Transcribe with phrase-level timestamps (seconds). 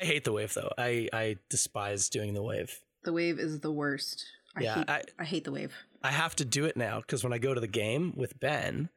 [0.00, 0.72] I hate the wave though.
[0.78, 2.80] I I despise doing the wave.
[3.04, 4.24] The wave is the worst.
[4.56, 5.72] I Yeah, hate, I- I, hate the wave.
[6.02, 8.88] I have to do it now because when I go to the game with Ben,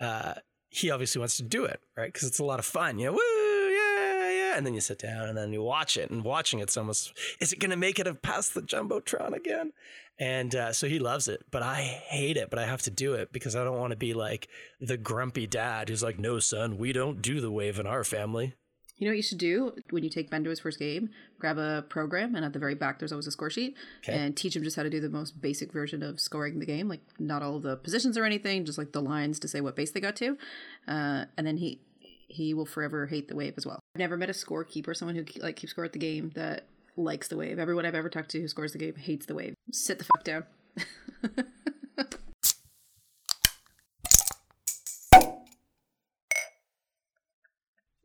[0.00, 0.34] uh,
[0.68, 2.12] he obviously wants to do it, right?
[2.12, 2.98] Because it's a lot of fun.
[2.98, 3.18] You know, woo,
[3.70, 4.56] yeah, yeah.
[4.58, 6.10] And then you sit down and then you watch it.
[6.10, 9.72] And watching it's almost, is it going to make it past the Jumbotron again?
[10.18, 13.14] And uh, so he loves it, but I hate it, but I have to do
[13.14, 14.48] it because I don't want to be like
[14.80, 18.54] the grumpy dad who's like, no, son, we don't do the wave in our family.
[18.98, 21.10] You know what you should do when you take Ben to his first game?
[21.38, 24.14] Grab a program, and at the very back, there's always a score sheet, Okay.
[24.16, 26.88] and teach him just how to do the most basic version of scoring the game.
[26.88, 29.90] Like not all the positions or anything, just like the lines to say what base
[29.90, 30.38] they got to,
[30.88, 31.80] uh, and then he
[32.28, 33.78] he will forever hate the wave as well.
[33.94, 36.64] I've never met a scorekeeper, someone who like keeps score at the game that
[36.96, 37.58] likes the wave.
[37.58, 39.54] Everyone I've ever talked to who scores the game hates the wave.
[39.72, 40.44] Sit the fuck down.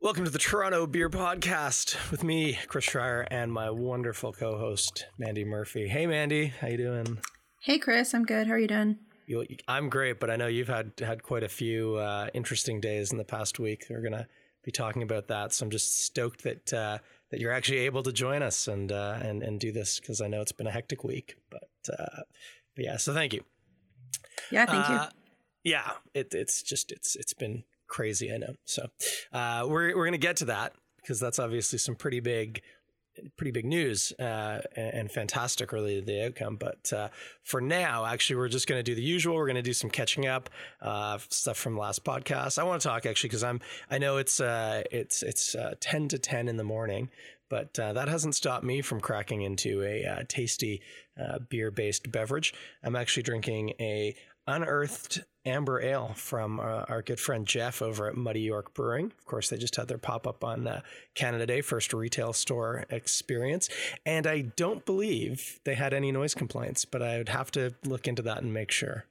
[0.02, 5.44] Welcome to the Toronto Beer Podcast with me, Chris Schryer, and my wonderful co-host Mandy
[5.44, 5.86] Murphy.
[5.86, 7.18] Hey, Mandy, how you doing?
[7.60, 8.48] Hey Chris, I'm good.
[8.48, 8.98] How are you doing?
[9.26, 13.12] You, I'm great, but I know you've had had quite a few uh, interesting days
[13.12, 13.86] in the past week.
[13.88, 14.26] We're gonna
[14.64, 16.98] be talking about that, so I'm just stoked that uh,
[17.30, 20.26] that you're actually able to join us and uh, and and do this because I
[20.26, 21.36] know it's been a hectic week.
[21.48, 22.22] But uh,
[22.74, 23.44] but yeah, so thank you.
[24.50, 24.94] Yeah, thank you.
[24.96, 25.10] Uh,
[25.62, 27.62] Yeah, it, it's just it's it's been
[27.92, 28.32] crazy.
[28.32, 28.54] I know.
[28.64, 28.86] So
[29.32, 32.62] uh, we're we're gonna get to that because that's obviously some pretty big
[33.36, 36.56] pretty big news uh, and, fantastic related the outcome.
[36.56, 37.08] But uh,
[37.42, 39.36] for now, actually, we're just going to do the usual.
[39.36, 40.48] We're going to do some catching up
[40.80, 42.58] uh, stuff from last podcast.
[42.58, 46.08] I want to talk actually because I'm I know it's uh, it's it's uh, ten
[46.08, 47.10] to ten in the morning.
[47.50, 50.80] But uh, that hasn't stopped me from cracking into a tasty
[51.50, 52.54] beer-based beverage.
[52.82, 58.16] I'm actually drinking a unearthed amber ale from uh, our good friend Jeff over at
[58.16, 59.06] Muddy York Brewing.
[59.06, 60.80] Of course, they just had their pop up on uh,
[61.14, 63.68] Canada Day, first retail store experience.
[64.06, 68.06] And I don't believe they had any noise complaints, but I would have to look
[68.06, 69.06] into that and make sure.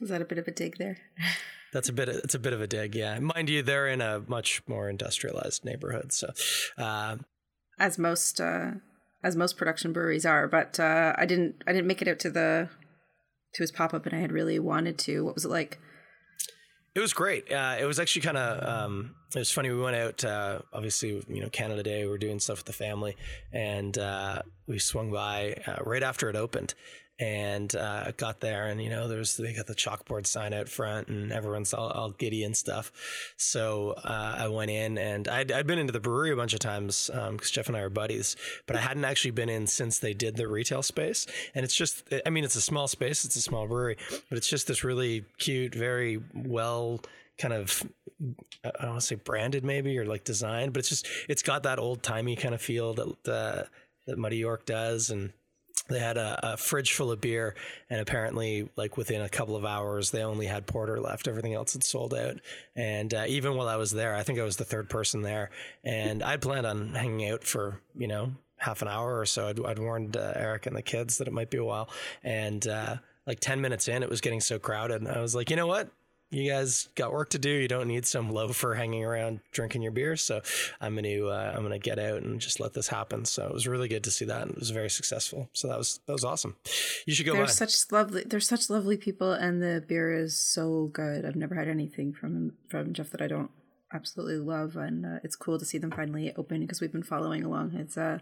[0.00, 0.98] Was that a bit of a dig there?
[1.72, 2.08] That's a bit.
[2.08, 3.18] Of, it's a bit of a dig, yeah.
[3.18, 6.32] Mind you, they're in a much more industrialized neighborhood, so
[6.78, 7.16] uh,
[7.80, 8.72] as most uh,
[9.24, 10.46] as most production breweries are.
[10.46, 12.68] But uh, I didn't I didn't make it out to the
[13.54, 15.24] to his pop up, and I had really wanted to.
[15.24, 15.78] What was it like?
[16.94, 17.50] It was great.
[17.50, 19.70] Uh, it was actually kind of um, it was funny.
[19.70, 22.04] We went out, uh, obviously, you know, Canada Day.
[22.04, 23.16] We were doing stuff with the family,
[23.52, 26.74] and uh, we swung by uh, right after it opened,
[27.18, 31.08] and uh, got there, and you know, there's they got the chalkboard sign out front,
[31.08, 32.90] and everyone's all, all giddy and stuff.
[33.36, 36.60] So uh, I went in, and I'd, I'd been into the brewery a bunch of
[36.60, 38.36] times because Jeff and I are buddies,
[38.66, 42.02] but I hadn't actually been in since they did the retail space, and it's just,
[42.26, 43.96] I mean, it's a small space, it's a small brewery,
[44.28, 47.00] but it's just this really cute, very well
[47.36, 47.82] kind of
[48.64, 51.64] I don't want to say branded maybe or like designed, but it's just it's got
[51.64, 53.62] that old timey kind of feel that uh,
[54.06, 55.32] that Muddy York does, and
[55.88, 57.54] they had a, a fridge full of beer,
[57.90, 61.28] and apparently, like within a couple of hours, they only had porter left.
[61.28, 62.36] Everything else had sold out.
[62.74, 65.50] And uh, even while I was there, I think I was the third person there,
[65.82, 69.48] and I planned on hanging out for you know half an hour or so.
[69.48, 71.90] I'd, I'd warned uh, Eric and the kids that it might be a while,
[72.22, 72.96] and uh,
[73.26, 75.90] like ten minutes in, it was getting so crowded, I was like, you know what?
[76.30, 77.50] You guys got work to do.
[77.50, 80.16] You don't need some loafer hanging around drinking your beer.
[80.16, 80.40] So
[80.80, 83.24] I'm going to uh, I'm going to get out and just let this happen.
[83.24, 84.42] So it was really good to see that.
[84.42, 85.48] And it was very successful.
[85.52, 86.56] So that was that was awesome.
[87.06, 87.50] You should go They're by.
[87.50, 88.24] such lovely.
[88.24, 91.24] They're such lovely people, and the beer is so good.
[91.24, 93.50] I've never had anything from from Jeff that I don't
[93.92, 97.44] absolutely love, and uh, it's cool to see them finally open because we've been following
[97.44, 98.18] along his uh,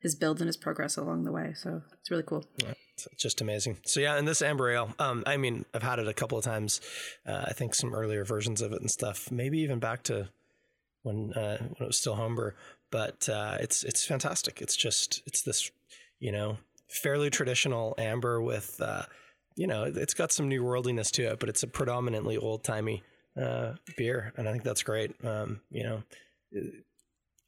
[0.00, 1.52] his build and his progress along the way.
[1.54, 2.44] So it's really cool.
[2.56, 3.78] Yeah, it's just amazing.
[3.84, 6.44] So yeah, and this amber ale, um, I mean, I've had it a couple of
[6.44, 6.80] times.
[7.26, 9.30] Uh, I think some earlier versions of it and stuff.
[9.30, 10.28] Maybe even back to
[11.02, 12.52] when uh, when it was still homebrew.
[12.90, 14.60] But uh, it's it's fantastic.
[14.60, 15.70] It's just it's this
[16.18, 16.56] you know
[16.88, 19.02] fairly traditional amber with uh,
[19.54, 23.02] you know it's got some new worldliness to it, but it's a predominantly old timey
[23.40, 25.14] uh, beer, and I think that's great.
[25.24, 26.02] Um, you know.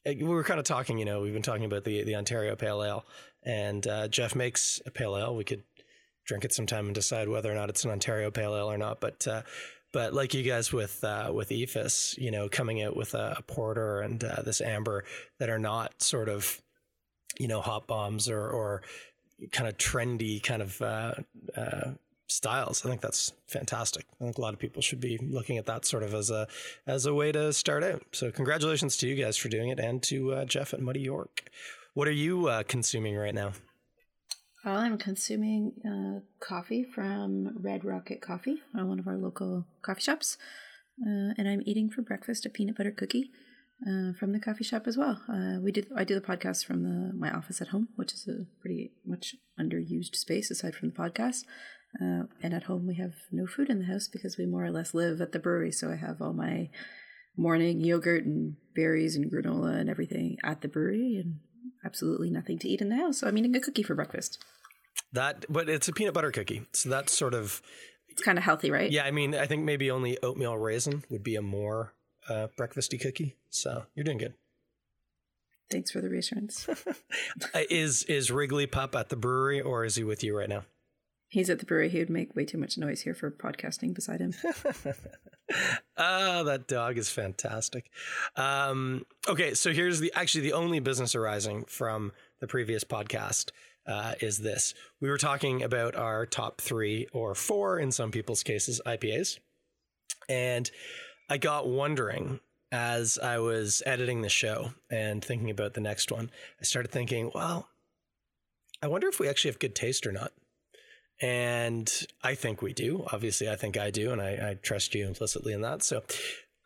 [0.05, 2.82] We were kind of talking, you know, we've been talking about the the Ontario Pale
[2.82, 3.06] Ale,
[3.44, 5.37] and uh, Jeff makes a pale ale.
[5.37, 5.62] We could
[6.25, 9.00] drink it sometime and decide whether or not it's an Ontario Pale Ale or not.
[9.00, 9.43] But uh,
[9.93, 13.43] but like you guys with uh, with Eephus, you know, coming out with a, a
[13.43, 15.05] porter and uh, this amber
[15.38, 16.61] that are not sort of
[17.38, 18.82] you know hop bombs or or
[19.50, 21.15] kind of trendy kind of uh,
[21.56, 21.91] uh,
[22.32, 22.84] styles.
[22.84, 24.06] I think that's fantastic.
[24.20, 26.46] I think a lot of people should be looking at that sort of as a
[26.87, 28.02] as a way to start out.
[28.12, 31.50] So congratulations to you guys for doing it, and to uh, Jeff at Muddy York.
[31.94, 33.52] What are you uh, consuming right now?
[34.64, 40.02] Well, I'm consuming uh, coffee from Red Rocket Coffee, uh, one of our local coffee
[40.02, 40.38] shops,
[41.05, 43.32] uh, and I'm eating for breakfast a peanut butter cookie.
[43.87, 45.20] Uh, from the coffee shop as well.
[45.29, 45.87] Uh, we did.
[45.96, 49.34] I do the podcast from the my office at home, which is a pretty much
[49.58, 51.44] underused space aside from the podcast.
[52.00, 54.70] Uh, and at home, we have no food in the house because we more or
[54.70, 55.70] less live at the brewery.
[55.73, 56.70] So I have all my
[57.37, 61.40] morning yogurt and berries and granola and everything at the brewery, and
[61.85, 63.19] absolutely nothing to eat in the house.
[63.19, 64.43] So I'm eating a cookie for breakfast.
[65.12, 67.61] That, but it's a peanut butter cookie, so that's sort of
[68.08, 68.90] It's kind of healthy, right?
[68.90, 69.05] yeah.
[69.05, 71.93] I mean, I think maybe only oatmeal raisin would be a more
[72.29, 73.37] uh, breakfasty cookie.
[73.51, 74.35] So you're doing good.
[75.71, 76.69] Thanks for the reassurance.
[77.55, 80.65] Uh, is is Wrigley Pup at the brewery, or is he with you right now?
[81.29, 81.91] He's at the brewery.
[81.91, 84.35] He would make way too much noise here for podcasting beside him.
[85.99, 87.91] Ah, that dog is fantastic.
[88.37, 93.51] Um, okay, so here's the actually the only business arising from the previous podcast
[93.87, 94.73] uh, is this.
[95.01, 99.39] We were talking about our top three or four, in some people's cases, IPAs,
[100.29, 100.71] and
[101.29, 102.41] I got wondering
[102.71, 106.31] as I was editing the show and thinking about the next one.
[106.61, 107.69] I started thinking, well,
[108.83, 110.33] I wonder if we actually have good taste or not.
[111.21, 111.93] And
[112.23, 113.05] I think we do.
[113.13, 115.83] Obviously, I think I do, and I, I trust you implicitly in that.
[115.83, 116.03] So,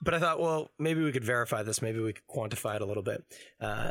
[0.00, 1.82] but I thought, well, maybe we could verify this.
[1.82, 3.22] Maybe we could quantify it a little bit.
[3.60, 3.90] Uh,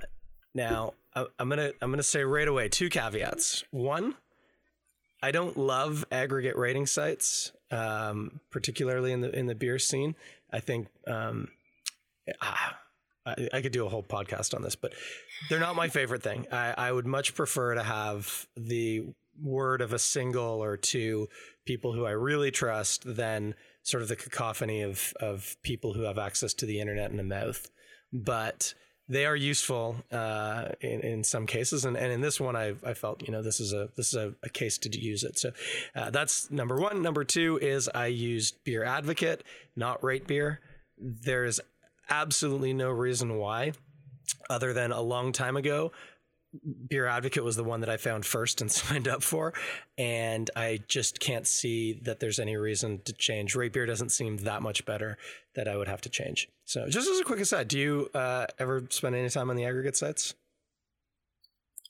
[0.56, 3.64] now, I'm gonna I'm gonna say right away two caveats.
[3.72, 4.16] One,
[5.26, 10.14] I don't love aggregate rating sites, um, particularly in the in the beer scene.
[10.54, 11.48] I think um,
[12.44, 12.78] ah,
[13.26, 14.94] I, I could do a whole podcast on this, but
[15.50, 16.46] they're not my favorite thing.
[16.52, 19.06] I, I would much prefer to have the
[19.42, 21.28] word of a single or two
[21.66, 26.20] people who I really trust than sort of the cacophony of of people who have
[26.20, 27.68] access to the internet and a mouth.
[28.14, 28.76] But
[29.08, 32.94] they are useful uh, in, in some cases, and, and in this one, I, I
[32.94, 35.38] felt you know this is a this is a, a case to use it.
[35.38, 35.52] So
[35.96, 37.02] uh, that's number one.
[37.02, 39.44] Number two is I used Beer Advocate,
[39.76, 40.60] not Rate Beer.
[40.98, 41.60] There's
[42.10, 43.74] absolutely no reason why,
[44.50, 45.92] other than a long time ago,
[46.88, 49.54] Beer Advocate was the one that I found first and signed up for,
[49.98, 53.56] and I just can't see that there's any reason to change.
[53.56, 55.18] Rate Beer doesn't seem that much better
[55.56, 56.50] that I would have to change.
[56.66, 59.66] So, just as a quick aside, do you uh, ever spend any time on the
[59.66, 60.34] aggregate sites?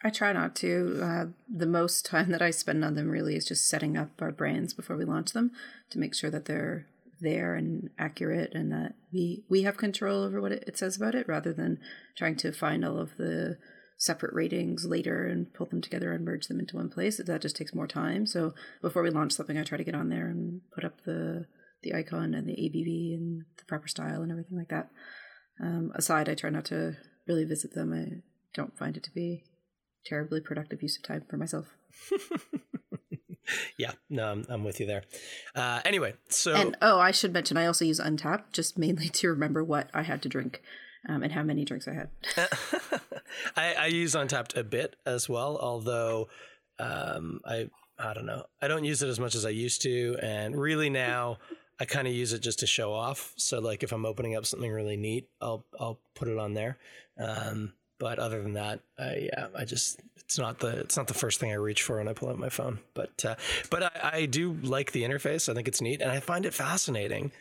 [0.04, 1.00] I try not to.
[1.02, 4.32] Uh, the most time that I spend on them really is just setting up our
[4.32, 5.52] brands before we launch them
[5.90, 6.86] to make sure that they're
[7.22, 11.28] there and accurate and that we we have control over what it says about it
[11.28, 11.80] rather than
[12.16, 13.58] trying to find all of the
[14.06, 17.18] separate ratings later and pull them together and merge them into one place.
[17.18, 18.26] That just takes more time.
[18.26, 21.46] So before we launch something, I try to get on there and put up the
[21.84, 24.90] the icon and the ABV and the proper style and everything like that.
[25.62, 26.98] Um, aside, I try not to
[27.28, 27.94] really visit them.
[27.94, 28.22] I
[28.56, 29.44] don't find it to be
[30.06, 31.68] terribly productive use of time for myself.
[33.78, 35.04] yeah, no, I'm, I'm with you there.
[35.56, 39.30] Uh, anyway, so And oh, I should mention I also use Untappd just mainly to
[39.30, 40.62] remember what I had to drink
[41.08, 42.10] um, and how many drinks I had.
[43.56, 46.30] I, I use Untappd a bit as well, although
[46.80, 48.46] um, I I don't know.
[48.62, 51.38] I don't use it as much as I used to, and really now
[51.80, 53.34] I kind of use it just to show off.
[53.38, 56.78] So like if I'm opening up something really neat, I'll I'll put it on there.
[57.18, 61.14] Um, but other than that, I yeah, I just it's not the it's not the
[61.14, 62.80] first thing I reach for when I pull out my phone.
[62.94, 63.36] But uh,
[63.70, 65.48] but I, I do like the interface.
[65.50, 67.32] I think it's neat, and I find it fascinating.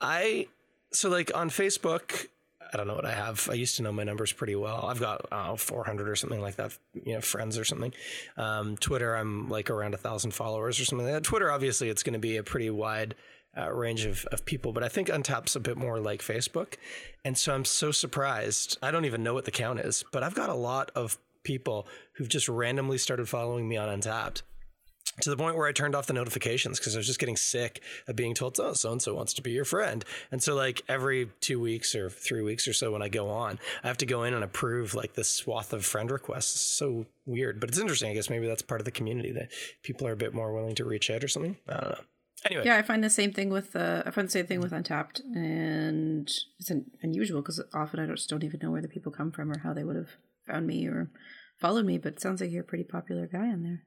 [0.00, 0.48] I
[0.92, 2.28] so like on Facebook,
[2.74, 3.48] I don't know what I have.
[3.48, 4.86] I used to know my numbers pretty well.
[4.86, 7.94] I've got uh, 400 or something like that, you know, friends or something.
[8.36, 11.22] Um, Twitter, I'm like around a thousand followers or something like that.
[11.22, 13.14] Twitter, obviously, it's going to be a pretty wide
[13.56, 16.74] uh, range of, of people, but I think Untappd's a bit more like Facebook.
[17.24, 18.76] And so I'm so surprised.
[18.82, 21.86] I don't even know what the count is, but I've got a lot of people
[22.14, 24.42] who've just randomly started following me on Untappd
[25.20, 27.82] to the point where I turned off the notifications because I was just getting sick
[28.08, 30.04] of being told, oh, so and so wants to be your friend.
[30.32, 33.58] And so, like, every two weeks or three weeks or so, when I go on,
[33.82, 36.60] I have to go in and approve like this swath of friend requests.
[36.60, 38.10] So weird, but it's interesting.
[38.10, 39.50] I guess maybe that's part of the community that
[39.82, 41.56] people are a bit more willing to reach out or something.
[41.68, 42.00] I don't know.
[42.46, 44.72] Anyway, Yeah, I find the same thing with uh, I find the same thing with
[44.72, 46.28] Untappd, and
[46.58, 49.50] it's un- unusual because often I just don't even know where the people come from
[49.50, 50.10] or how they would have
[50.46, 51.10] found me or
[51.58, 51.96] followed me.
[51.96, 53.82] But it sounds like you're a pretty popular guy on there.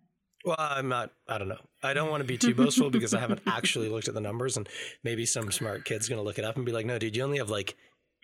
[0.46, 1.12] Well, I'm not.
[1.28, 1.60] I don't know.
[1.84, 4.58] I don't want to be too boastful because I haven't actually looked at the numbers,
[4.58, 4.68] and
[5.04, 7.40] maybe some smart kid's gonna look it up and be like, "No, dude, you only
[7.40, 7.76] have like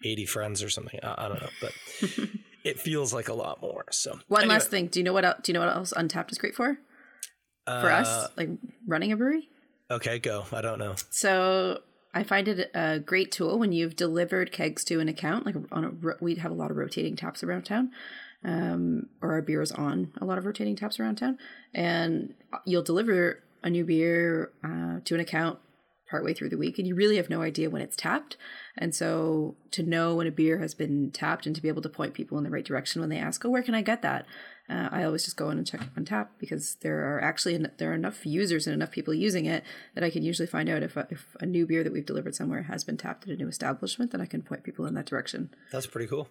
[0.05, 1.74] 80 friends or something." I, I don't know, but
[2.63, 3.86] it feels like a lot more.
[3.91, 5.93] So One anyway, last thing, do you know what el- do you know what else
[5.93, 6.77] Untappd is great for?
[7.65, 8.50] For uh, us, like
[8.88, 9.50] running a brewery.
[9.89, 10.46] Okay, go.
[10.51, 10.96] I don't know.
[11.10, 11.82] So
[12.13, 15.46] I find it a great tool when you've delivered kegs to an account.
[15.46, 17.91] Like on a, we'd have a lot of rotating taps around town,
[18.43, 21.38] um, or our beer is on a lot of rotating taps around town,
[21.73, 22.33] and
[22.65, 25.59] you'll deliver a new beer uh, to an account
[26.09, 28.38] partway through the week, and you really have no idea when it's tapped.
[28.77, 31.89] And so to know when a beer has been tapped and to be able to
[31.89, 34.25] point people in the right direction when they ask, "Oh, where can I get that?"
[34.69, 37.95] Uh, I always just go in and check Untappd because there are actually there are
[37.95, 41.05] enough users and enough people using it that I can usually find out if a,
[41.09, 44.12] if a new beer that we've delivered somewhere has been tapped at a new establishment,
[44.12, 45.50] then I can point people in that direction.
[45.71, 46.29] That's pretty cool.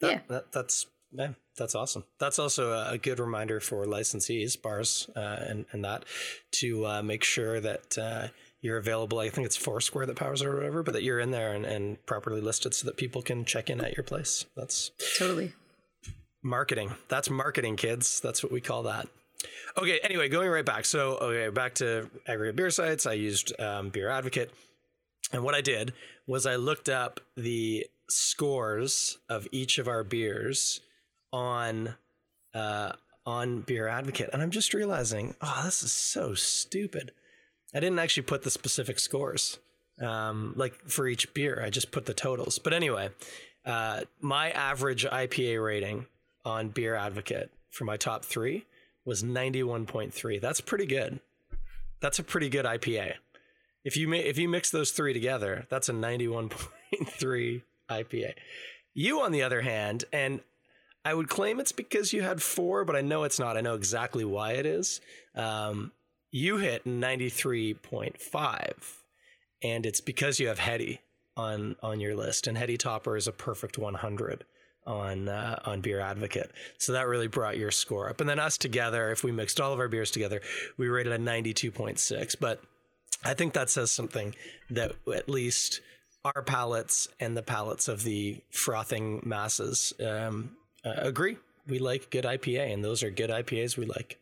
[0.00, 0.20] That, Yeah.
[0.28, 2.04] that, that's man, that's awesome.
[2.18, 6.04] That's also a, a good reminder for licensees, bars, uh, and and that
[6.52, 8.28] to uh, make sure that uh,
[8.60, 9.18] you're available.
[9.18, 11.64] I think it's Foursquare that powers it or whatever, but that you're in there and,
[11.64, 14.46] and properly listed so that people can check in at your place.
[14.56, 15.52] That's Totally.
[16.42, 16.92] marketing.
[17.08, 18.20] That's marketing, kids.
[18.20, 19.08] That's what we call that.
[19.76, 19.98] Okay.
[20.04, 20.84] Anyway, going right back.
[20.84, 23.06] So, okay, back to aggregate beer sites.
[23.06, 24.52] I used um, Beer Advocate,
[25.32, 25.92] and what I did
[26.26, 30.80] was I looked up the scores of each of our beers
[31.32, 31.94] on
[32.54, 32.92] uh,
[33.24, 37.12] on Beer Advocate, and I'm just realizing, oh, this is so stupid.
[37.74, 39.58] I didn't actually put the specific scores,
[40.00, 41.62] um, like for each beer.
[41.64, 42.58] I just put the totals.
[42.58, 43.10] But anyway,
[43.64, 46.06] uh, my average IPA rating
[46.44, 48.66] on Beer Advocate for my top three
[49.04, 50.40] was 91.3.
[50.40, 51.20] That's pretty good.
[52.00, 53.14] That's a pretty good IPA.
[53.84, 58.34] If you if you mix those three together, that's a 91.3 IPA.
[58.94, 60.40] You, on the other hand, and
[61.04, 63.56] I would claim it's because you had four, but I know it's not.
[63.56, 65.00] I know exactly why it is.
[65.34, 65.92] Um,
[66.30, 68.72] you hit 93.5,
[69.62, 71.00] and it's because you have Heady
[71.36, 74.44] on on your list, and Heady Topper is a perfect 100
[74.86, 76.52] on uh, on Beer Advocate.
[76.78, 78.20] So that really brought your score up.
[78.20, 80.40] And then us together, if we mixed all of our beers together,
[80.76, 82.36] we rated a 92.6.
[82.40, 82.60] But
[83.24, 84.34] I think that says something
[84.70, 85.80] that at least
[86.24, 91.36] our palates and the palates of the frothing masses um, uh, agree.
[91.66, 94.18] We like good IPA, and those are good IPAs we like.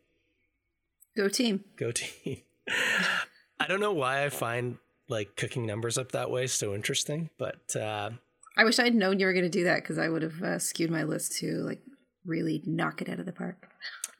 [1.17, 1.65] Go team.
[1.77, 2.39] Go team.
[3.61, 7.77] I don't know why I find like cooking numbers up that way so interesting, but
[7.77, 8.11] uh,
[8.57, 10.59] I wish I'd known you were going to do that because I would have uh,
[10.59, 11.83] skewed my list to like
[12.25, 13.69] really knock it out of the park.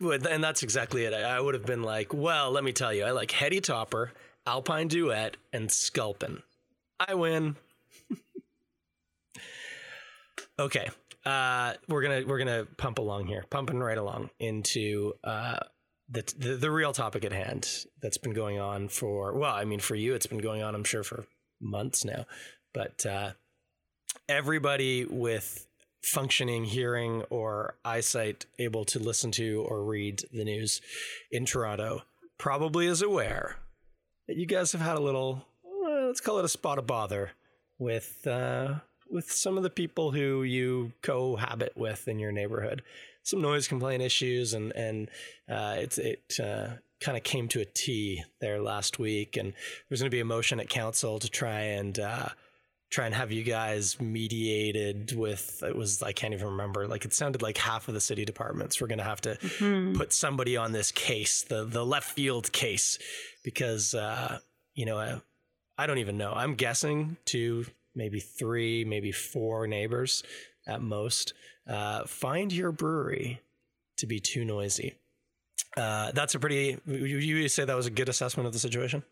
[0.01, 1.13] And that's exactly it.
[1.13, 4.13] I I would have been like, well, let me tell you, I like Heady Topper,
[4.47, 6.43] Alpine Duet, and Sculpin.
[6.99, 7.57] I win.
[10.59, 10.89] okay,
[11.27, 15.59] uh, we're gonna we're gonna pump along here, pumping right along into uh,
[16.09, 17.69] the, the the real topic at hand
[18.01, 20.85] that's been going on for well, I mean, for you, it's been going on, I'm
[20.85, 21.27] sure, for
[21.61, 22.27] months now,
[22.73, 23.33] but uh,
[24.29, 25.67] everybody with
[26.03, 30.81] functioning hearing or eyesight able to listen to or read the news
[31.31, 32.03] in Toronto
[32.39, 33.57] probably is aware
[34.27, 37.33] that you guys have had a little uh, let's call it a spot of bother
[37.79, 38.75] with uh,
[39.11, 42.83] with some of the people who you cohabit with in your neighborhood.
[43.23, 45.11] Some noise complaint issues and and
[45.49, 46.69] uh, it's it uh,
[47.01, 49.53] kind of came to a T there last week and
[49.89, 52.29] there's going to be a motion at council to try and uh,
[52.91, 57.13] try and have you guys mediated with it was I can't even remember like it
[57.13, 59.37] sounded like half of the city departments were going to have to
[59.97, 62.99] put somebody on this case the the left field case
[63.45, 64.39] because uh,
[64.75, 65.21] you know uh,
[65.81, 66.35] I don't even know.
[66.35, 67.65] I'm guessing two
[67.95, 70.23] maybe three maybe four neighbors
[70.67, 71.35] at most
[71.69, 73.41] uh, find your brewery
[73.99, 74.95] to be too noisy.
[75.77, 76.79] Uh, that's a pretty.
[76.87, 79.05] You, you say that was a good assessment of the situation.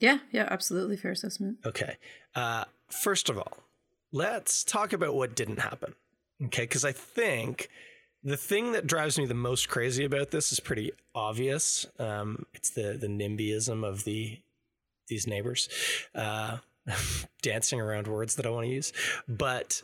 [0.00, 1.58] Yeah, yeah, absolutely fair assessment.
[1.64, 1.96] Okay.
[2.34, 3.58] Uh, first of all,
[4.12, 5.94] let's talk about what didn't happen.
[6.46, 7.68] Okay, because I think
[8.24, 11.86] the thing that drives me the most crazy about this is pretty obvious.
[12.00, 14.40] Um, it's the the NIMBYism of the
[15.08, 15.68] these neighbors,
[16.14, 16.58] uh,
[17.42, 18.92] dancing around words that I want to use.
[19.28, 19.82] But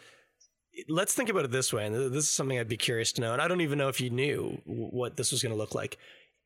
[0.88, 3.33] let's think about it this way, and this is something I'd be curious to know.
[3.33, 5.99] And I don't even know if you knew what this was going to look like.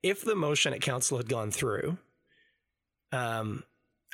[0.03, 1.97] If the motion at council had gone through,
[3.13, 3.63] um,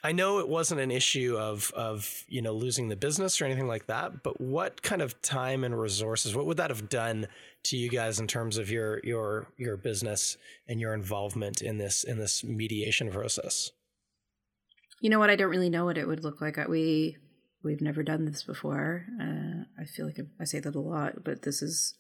[0.05, 3.67] I know it wasn't an issue of of you know losing the business or anything
[3.67, 7.27] like that, but what kind of time and resources, what would that have done
[7.65, 10.37] to you guys in terms of your your your business
[10.69, 13.73] and your involvement in this in this mediation process?
[15.01, 15.31] You know what?
[15.31, 16.57] I don't really know what it would look like.
[16.69, 17.17] We
[17.63, 19.07] we've never done this before.
[19.21, 21.95] Uh, I feel like I say that a lot, but this is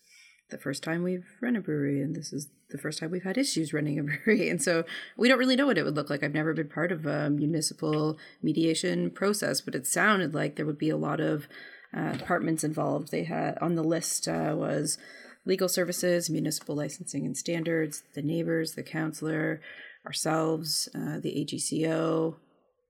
[0.50, 3.38] the first time we've run a brewery, and this is the first time we've had
[3.38, 4.84] issues running a brewery, and so
[5.16, 6.22] we don't really know what it would look like.
[6.22, 10.78] I've never been part of a municipal mediation process, but it sounded like there would
[10.78, 11.48] be a lot of
[11.96, 13.10] uh, departments involved.
[13.10, 14.98] They had on the list uh, was
[15.44, 19.60] legal services, municipal licensing and standards, the neighbors, the counselor,
[20.04, 22.36] ourselves, uh, the AGCO,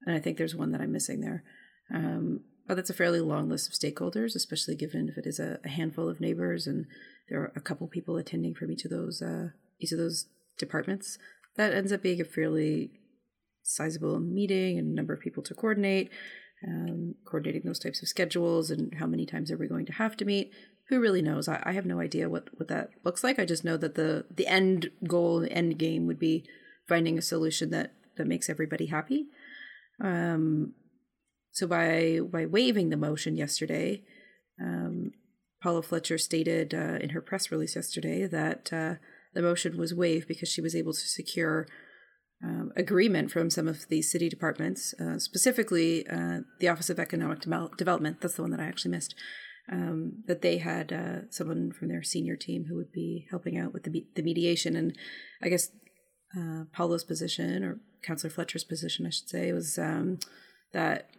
[0.08, 1.44] and I think there's one that I'm missing there.
[1.94, 5.58] Um, but that's a fairly long list of stakeholders, especially given if it is a,
[5.64, 6.86] a handful of neighbors and
[7.28, 9.48] there are a couple people attending from each of those uh,
[9.78, 10.26] each of those
[10.58, 11.18] departments.
[11.56, 12.90] That ends up being a fairly
[13.62, 16.08] sizable meeting and number of people to coordinate,
[16.66, 20.16] um, coordinating those types of schedules and how many times are we going to have
[20.16, 20.50] to meet.
[20.88, 21.48] Who really knows?
[21.48, 23.38] I, I have no idea what, what that looks like.
[23.38, 26.46] I just know that the the end goal, the end game would be
[26.88, 29.26] finding a solution that that makes everybody happy.
[30.02, 30.75] Um,
[31.52, 34.02] so by by waiving the motion yesterday,
[34.62, 35.12] um,
[35.62, 38.95] Paula Fletcher stated uh, in her press release yesterday that uh,
[39.35, 41.67] the motion was waived because she was able to secure
[42.43, 47.40] um, agreement from some of the city departments, uh, specifically uh, the Office of Economic
[47.40, 48.21] De- Development.
[48.21, 49.14] That's the one that I actually missed.
[49.71, 53.75] Um, that they had uh, someone from their senior team who would be helping out
[53.75, 54.76] with the, the mediation.
[54.76, 54.97] And
[55.43, 55.69] I guess
[56.37, 60.18] uh, Paula's position, or Councillor Fletcher's position, I should say, was um,
[60.73, 61.11] that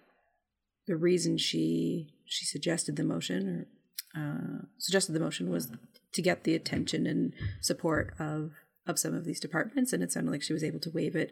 [0.88, 3.68] the reason she she suggested the motion
[4.16, 5.72] or uh, suggested the motion was
[6.14, 8.52] to get the attention and support of
[8.88, 11.32] of some of these departments, and it sounded like she was able to waive it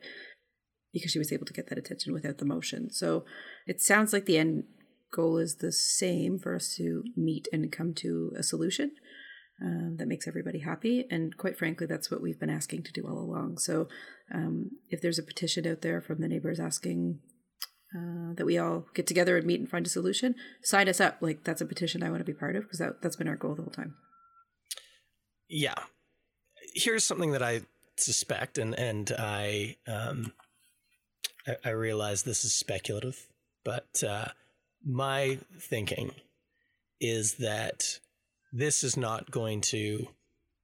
[0.93, 2.89] because she was able to get that attention without the motion.
[2.91, 3.25] So
[3.65, 4.63] it sounds like the end
[5.12, 8.91] goal is the same for us to meet and come to a solution
[9.61, 11.05] um, that makes everybody happy.
[11.09, 13.57] And quite frankly, that's what we've been asking to do all along.
[13.57, 13.87] So
[14.33, 17.19] um, if there's a petition out there from the neighbors asking
[17.95, 21.17] uh, that we all get together and meet and find a solution, sign us up.
[21.21, 23.35] Like that's a petition I want to be part of because that, that's been our
[23.35, 23.95] goal the whole time.
[25.49, 25.75] Yeah.
[26.75, 27.61] Here's something that I
[27.95, 30.33] suspect, and and I um,
[31.47, 33.25] I, I realize this is speculative,
[33.63, 34.27] but uh,
[34.85, 36.11] my thinking
[36.99, 37.99] is that
[38.51, 40.08] this is not going to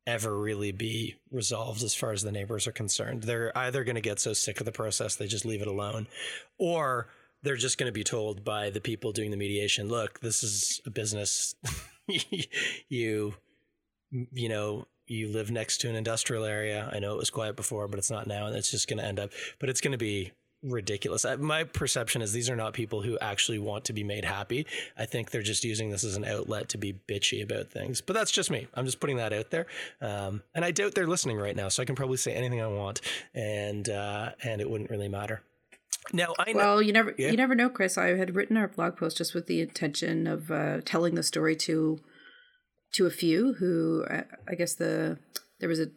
[0.06, 3.24] ever really be resolved as far as the neighbors are concerned.
[3.24, 6.08] They're either going to get so sick of the process they just leave it alone,
[6.58, 7.08] or
[7.42, 10.82] they're just going to be told by the people doing the mediation, look, this is
[10.86, 11.56] a business.
[12.90, 13.34] you
[14.32, 16.90] you know, you live next to an industrial area.
[16.94, 19.06] I know it was quiet before, but it's not now and it's just going to
[19.06, 20.32] end up but it's going to be
[20.64, 21.26] ridiculous.
[21.40, 24.66] My perception is these are not people who actually want to be made happy.
[24.98, 28.02] I think they're just using this as an outlet to be bitchy about things.
[28.02, 28.68] But that's just me.
[28.74, 29.68] I'm just putting that out there.
[30.02, 32.68] Um, and I doubt they're listening right now, so I can probably say anything I
[32.68, 33.02] want,
[33.34, 35.42] and uh, and it wouldn't really matter.
[36.12, 37.32] Now I know, well, you never yeah.
[37.32, 37.98] you never know, Chris.
[37.98, 41.56] I had written our blog post just with the intention of uh, telling the story
[41.58, 42.00] to
[42.94, 45.18] to a few who uh, I guess the
[45.60, 45.88] there was a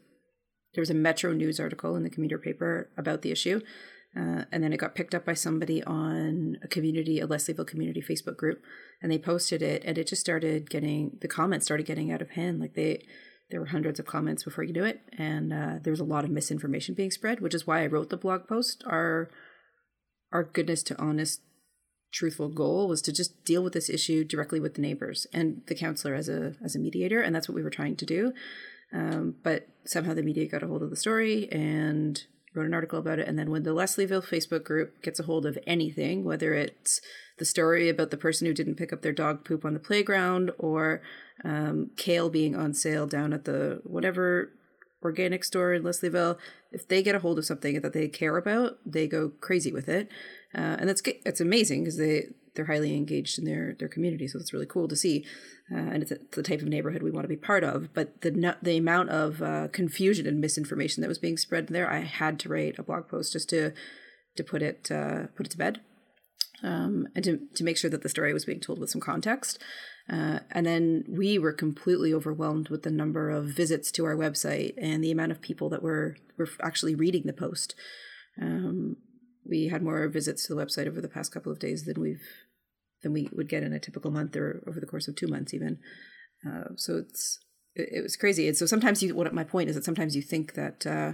[0.75, 3.61] there was a Metro News article in the commuter paper about the issue
[4.17, 8.01] uh, and then it got picked up by somebody on a community, a Leslieville community
[8.01, 8.63] Facebook group,
[9.03, 12.31] and they posted it, and it just started getting the comments started getting out of
[12.31, 12.59] hand.
[12.59, 13.05] Like they,
[13.51, 16.25] there were hundreds of comments before you knew it, and uh, there was a lot
[16.25, 18.83] of misinformation being spread, which is why I wrote the blog post.
[18.87, 19.29] Our,
[20.33, 21.43] our goodness to honest,
[22.11, 25.75] truthful goal was to just deal with this issue directly with the neighbors and the
[25.75, 28.33] counselor as a as a mediator, and that's what we were trying to do.
[28.95, 32.23] Um, but somehow the media got a hold of the story and
[32.57, 33.29] wrote an article about it.
[33.29, 37.01] And then when the Leslieville Facebook group gets a hold of anything, whether it's
[37.39, 40.51] the story about the person who didn't pick up their dog poop on the playground
[40.59, 41.03] or
[41.45, 44.51] um, kale being on sale down at the whatever
[45.03, 46.39] organic store in Leslieville,
[46.73, 49.89] if they get a hold of something that they care about, they go crazy with
[49.89, 50.09] it.
[50.55, 54.39] Uh, and that's it's amazing because they they're highly engaged in their their community, so
[54.39, 55.25] it's really cool to see
[55.73, 57.93] uh, and it's, a, it's, the type of neighborhood we want to be part of.
[57.93, 62.01] But the the amount of uh, confusion and misinformation that was being spread there, I
[62.01, 63.73] had to write a blog post just to
[64.37, 65.81] to put it uh, put it to bed,
[66.63, 69.61] um, and to to make sure that the story was being told with some context.
[70.09, 74.73] Uh, and then we were completely overwhelmed with the number of visits to our website
[74.81, 77.75] and the amount of people that were were actually reading the post.
[78.41, 78.99] Um,
[79.45, 82.23] we had more visits to the website over the past couple of days than we've
[83.03, 85.55] than we would get in a typical month or over the course of two months
[85.55, 85.79] even.
[86.47, 87.39] Uh, so it's
[87.75, 88.49] it, it, was crazy.
[88.49, 91.13] And so sometimes you what my point is that sometimes you think that uh,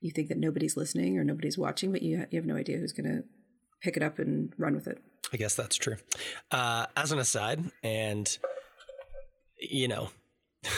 [0.00, 2.92] you think that nobody's listening or nobody's watching, but you you have no idea who's
[2.92, 3.22] going to
[3.82, 4.98] pick it up and run with it.
[5.32, 5.96] I guess that's true.
[6.50, 8.38] Uh, as an aside, and
[9.58, 10.10] you know,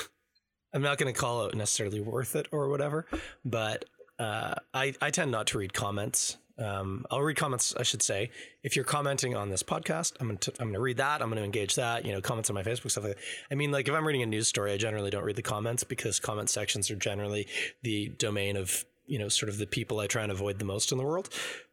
[0.74, 3.07] I'm not going to call it necessarily worth it or whatever,
[3.44, 3.85] but
[4.18, 8.31] uh, I I tend not to read comments um, I'll read comments, I should say.
[8.62, 11.23] If you're commenting on this podcast, I'm going to I'm going to read that.
[11.23, 12.05] I'm going to engage that.
[12.05, 13.23] You know, comments on my Facebook stuff like that.
[13.51, 15.85] I mean, like if I'm reading a news story, I generally don't read the comments
[15.85, 17.46] because comment sections are generally
[17.83, 20.92] the domain of you know sort of the people I try and avoid the most
[20.92, 21.31] in the world.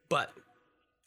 [0.10, 0.32] But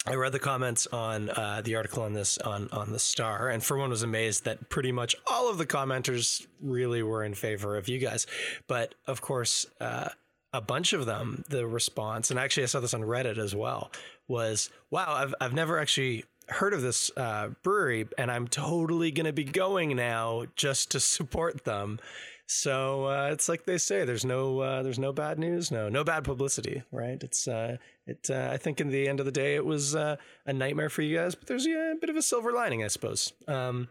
[0.06, 3.62] I read the comments on uh, the article on this on on the Star, and
[3.64, 7.76] for one was amazed that pretty much all of the commenters really were in favor
[7.76, 8.26] of you guys.
[8.66, 9.66] But of course.
[9.80, 10.10] Uh,
[10.52, 13.90] a bunch of them, the response, and actually I saw this on Reddit as well,
[14.28, 19.26] was, wow, I've, I've never actually heard of this uh, brewery and I'm totally going
[19.26, 22.00] to be going now just to support them.
[22.46, 26.02] So uh, it's like they say, there's no uh, there's no bad news, no no
[26.02, 27.22] bad publicity, right?
[27.22, 27.76] It's uh,
[28.08, 28.28] it.
[28.28, 31.02] Uh, I think in the end of the day, it was uh, a nightmare for
[31.02, 33.32] you guys, but there's yeah, a bit of a silver lining, I suppose.
[33.46, 33.88] Um,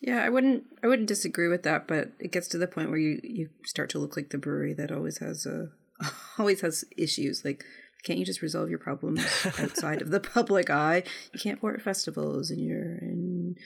[0.00, 2.98] yeah, I wouldn't I wouldn't disagree with that, but it gets to the point where
[2.98, 5.68] you you start to look like the brewery that always has a
[6.38, 7.44] always has issues.
[7.44, 7.64] Like,
[8.02, 9.20] can't you just resolve your problems
[9.58, 11.02] outside of the public eye?
[11.34, 13.56] You can't port festivals, and you're in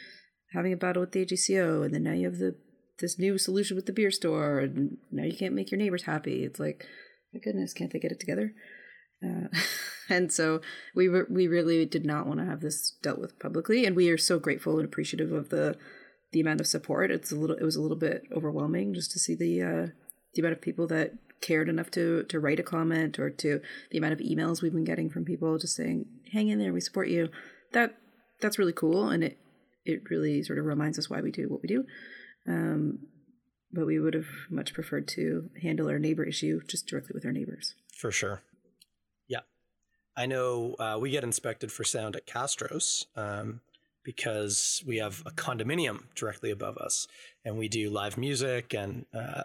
[0.52, 2.56] having a battle with the AGCO, and then now you have the
[2.98, 6.44] this new solution with the beer store, and now you can't make your neighbors happy.
[6.44, 6.86] It's like,
[7.32, 8.52] my goodness, can't they get it together?
[9.24, 9.48] Uh,
[10.08, 10.60] and so
[10.94, 14.10] we were, we really did not want to have this dealt with publicly, and we
[14.10, 15.76] are so grateful and appreciative of the
[16.34, 17.12] the amount of support.
[17.12, 19.86] It's a little, it was a little bit overwhelming just to see the uh,
[20.34, 23.60] the amount of people that cared enough to to write a comment or to
[23.92, 26.80] the amount of emails we've been getting from people just saying, "Hang in there, we
[26.80, 27.28] support you."
[27.72, 27.94] That
[28.40, 29.38] that's really cool, and it
[29.84, 31.84] it really sort of reminds us why we do what we do.
[32.48, 32.98] Um,
[33.72, 37.32] but we would have much preferred to handle our neighbor issue just directly with our
[37.32, 37.74] neighbors.
[37.96, 38.42] For sure.
[39.28, 39.40] Yeah.
[40.16, 43.60] I know uh, we get inspected for sound at Castro's um,
[44.04, 47.06] because we have a condominium directly above us
[47.44, 49.44] and we do live music and uh,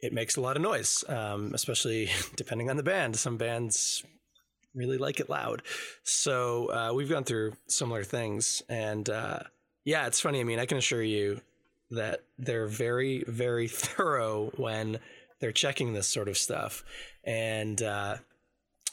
[0.00, 3.16] it makes a lot of noise, um, especially depending on the band.
[3.16, 4.02] Some bands
[4.74, 5.62] really like it loud.
[6.02, 8.62] So uh, we've gone through similar things.
[8.68, 9.40] And uh,
[9.84, 10.40] yeah, it's funny.
[10.40, 11.40] I mean, I can assure you
[11.90, 14.98] that they're very, very thorough when
[15.40, 16.84] they're checking this sort of stuff.
[17.24, 18.16] And uh,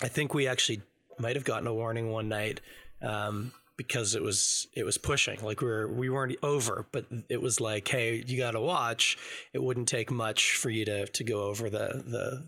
[0.02, 0.82] I think we actually
[1.20, 2.62] might have gotten a warning one night
[3.02, 5.40] um, because it was it was pushing.
[5.42, 9.18] Like we were we weren't over, but it was like, hey, you got to watch.
[9.54, 12.44] It wouldn't take much for you to to go over the the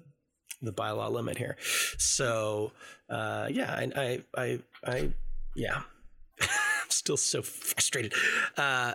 [0.62, 1.56] the bylaw limit here.
[1.98, 2.72] So
[3.10, 5.10] uh, yeah, I I I, I
[5.56, 5.84] yeah.
[6.42, 8.14] I'm still so frustrated.
[8.58, 8.94] Uh,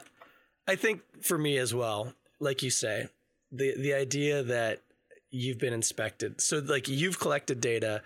[0.66, 3.08] I think for me as well, like you say,
[3.52, 4.80] the the idea that
[5.30, 6.40] you've been inspected.
[6.40, 8.02] So like you've collected data,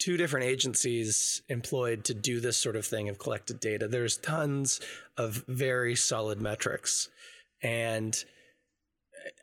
[0.00, 3.86] two different agencies employed to do this sort of thing have collected data.
[3.86, 4.80] There's tons
[5.16, 7.08] of very solid metrics.
[7.62, 8.16] And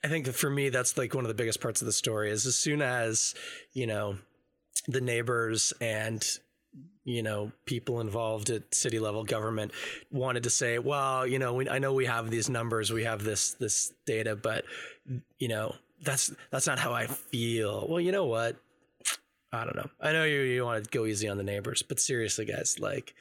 [0.03, 2.45] I think for me that's like one of the biggest parts of the story is
[2.45, 3.35] as soon as,
[3.73, 4.17] you know,
[4.87, 6.25] the neighbors and
[7.03, 9.71] you know people involved at city level government
[10.11, 13.23] wanted to say well you know we, i know we have these numbers we have
[13.23, 14.65] this this data but
[15.39, 18.57] you know that's that's not how i feel well you know what
[19.51, 21.99] i don't know i know you, you want to go easy on the neighbors but
[21.99, 23.13] seriously guys like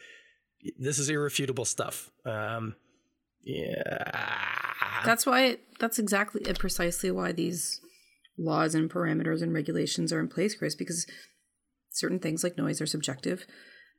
[0.79, 2.75] this is irrefutable stuff um
[3.43, 7.81] yeah that's why that's exactly precisely why these
[8.39, 11.07] laws and parameters and regulations are in place chris because
[11.91, 13.47] certain things like noise are subjective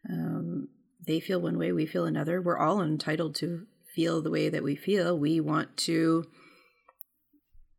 [0.09, 0.69] um,
[1.05, 2.41] they feel one way, we feel another.
[2.41, 5.17] We're all entitled to feel the way that we feel.
[5.17, 6.25] We want to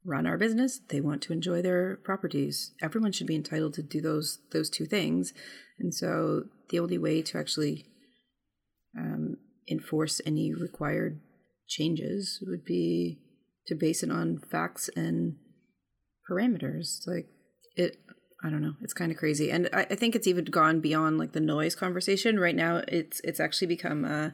[0.05, 0.81] run our business.
[0.89, 2.73] They want to enjoy their properties.
[2.81, 5.33] Everyone should be entitled to do those those two things.
[5.79, 7.87] And so the only way to actually
[8.97, 9.37] um,
[9.71, 11.21] enforce any required
[11.69, 13.19] changes would be
[13.67, 15.37] to base it on facts and
[16.31, 17.07] parameters.
[17.07, 17.29] Like
[17.77, 17.99] it
[18.43, 18.75] I don't know.
[18.81, 21.75] It's kind of crazy, and I, I, think it's even gone beyond like the noise
[21.75, 22.39] conversation.
[22.39, 24.31] Right now, it's it's actually become a, uh,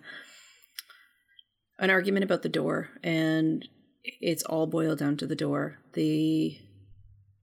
[1.78, 3.66] an argument about the door, and
[4.04, 5.78] it's all boiled down to the door.
[5.94, 6.58] the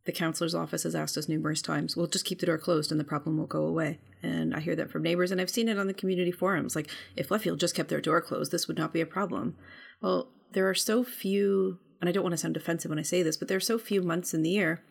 [0.06, 3.00] The counselor's office has asked us numerous times, "We'll just keep the door closed, and
[3.00, 5.78] the problem will go away." And I hear that from neighbors, and I've seen it
[5.78, 6.76] on the community forums.
[6.76, 9.56] Like, if Leftfield just kept their door closed, this would not be a problem.
[10.02, 13.24] Well, there are so few, and I don't want to sound defensive when I say
[13.24, 14.84] this, but there are so few months in the year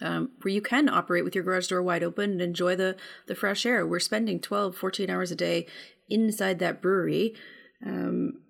[0.00, 3.34] um, where you can operate with your garage door wide open and enjoy the, the
[3.34, 3.86] fresh air.
[3.86, 5.66] We're spending 12, 14 hours a day
[6.08, 7.34] inside that brewery,
[7.84, 8.40] um,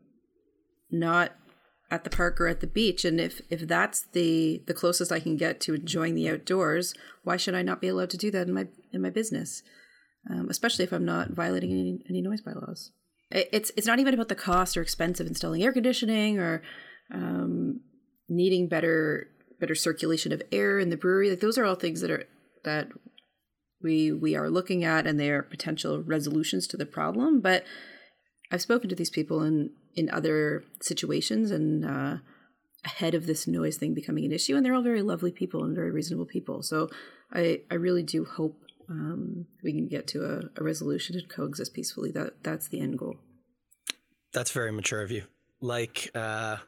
[0.91, 1.33] not
[1.91, 3.05] at the park or at the beach.
[3.05, 7.37] And if, if that's the, the closest I can get to enjoying the outdoors, why
[7.37, 9.63] should I not be allowed to do that in my, in my business?
[10.31, 12.91] Um, especially if I'm not violating any, any noise bylaws.
[13.31, 16.63] It's, it's not even about the cost or expense of installing air conditioning or
[17.13, 17.81] um,
[18.29, 19.29] needing better
[19.61, 21.31] better circulation of air in the brewery.
[21.31, 22.25] Like those are all things that are
[22.65, 22.89] that
[23.83, 27.41] we we are looking at and they are potential resolutions to the problem.
[27.41, 27.65] But
[28.51, 32.17] I've spoken to these people in in other situations and uh,
[32.85, 35.75] ahead of this noise thing becoming an issue, and they're all very lovely people and
[35.75, 36.63] very reasonable people.
[36.63, 36.89] So
[37.33, 38.57] I I really do hope
[38.89, 42.11] um, we can get to a, a resolution and coexist peacefully.
[42.13, 43.17] That that's the end goal.
[44.33, 45.25] That's very mature of you.
[45.61, 46.59] Like, uh,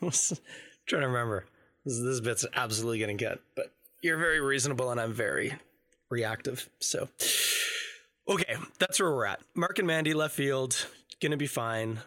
[0.00, 1.46] trying to remember.
[1.84, 5.54] This, this bit's absolutely getting cut, but you're very reasonable and I'm very
[6.10, 6.68] reactive.
[6.78, 7.08] So,
[8.28, 9.40] okay, that's where we're at.
[9.54, 10.86] Mark and Mandy left field,
[11.20, 11.98] gonna be fine.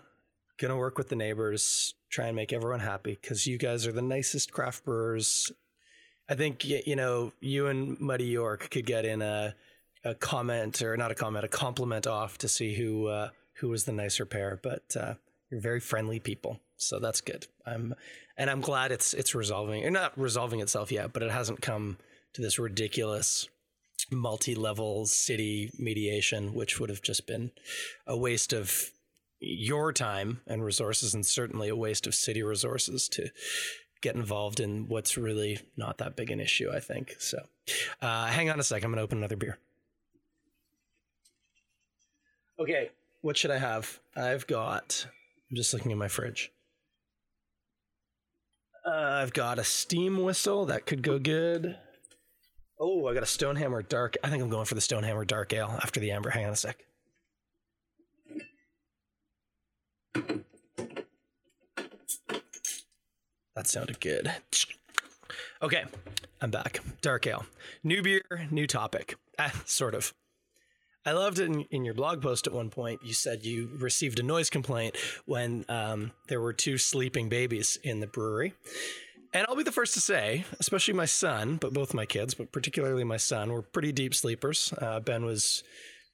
[0.58, 4.02] Gonna work with the neighbors, try and make everyone happy because you guys are the
[4.02, 5.52] nicest craft brewers.
[6.30, 9.56] I think you know you and Muddy York could get in a
[10.06, 13.84] a comment or not a comment, a compliment off to see who uh, who was
[13.84, 14.60] the nicer pair.
[14.62, 15.16] But uh,
[15.50, 17.48] you're very friendly people, so that's good.
[17.66, 17.96] I'm
[18.38, 21.98] and I'm glad it's it's resolving or not resolving itself yet, but it hasn't come
[22.34, 23.50] to this ridiculous
[24.12, 27.52] multi-level city mediation, which would have just been
[28.06, 28.92] a waste of
[29.46, 33.30] your time and resources, and certainly a waste of city resources to
[34.02, 36.70] get involved in what's really not that big an issue.
[36.72, 37.40] I think so.
[38.02, 38.84] Uh, hang on a sec.
[38.84, 39.58] I'm going to open another beer.
[42.60, 42.90] Okay,
[43.22, 44.00] what should I have?
[44.16, 45.08] I've got.
[45.50, 46.52] I'm just looking in my fridge.
[48.86, 51.76] Uh, I've got a steam whistle that could go good.
[52.80, 54.16] Oh, I got a Stonehammer Dark.
[54.24, 56.30] I think I'm going for the Stonehammer Dark Ale after the Amber.
[56.30, 56.78] Hang on a sec.
[63.66, 64.32] That sounded good.
[65.60, 65.86] Okay,
[66.40, 66.82] I'm back.
[67.02, 67.48] Dark Ale.
[67.84, 69.16] New beer, new topic.
[69.40, 70.14] Ah, sort of.
[71.04, 73.00] I loved it in, in, your blog post at one point.
[73.04, 78.02] You said you received a noise complaint when um, there were two sleeping babies in
[78.02, 78.54] the brewery.
[79.34, 82.52] And I'll be the first to say, especially my son, but both my kids, but
[82.52, 84.76] particularly my son, were pretty deep sleepers.
[84.78, 85.64] Uh, ben was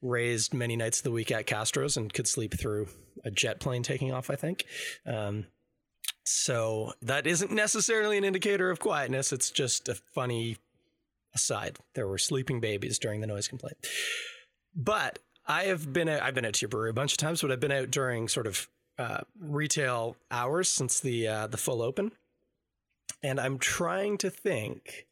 [0.02, 2.88] raised many nights of the week at Castro's and could sleep through
[3.26, 4.64] a jet plane taking off, I think.
[5.06, 5.48] Um,
[6.24, 9.34] so that isn't necessarily an indicator of quietness.
[9.34, 10.58] It's just a funny
[11.34, 11.80] aside.
[11.94, 13.78] There were sleeping babies during the noise complaint.
[14.76, 17.52] But I have been out, I've been to your brewery a bunch of times, but
[17.52, 22.12] I've been out during sort of uh, retail hours since the uh, the full open.
[23.24, 25.08] And I'm trying to think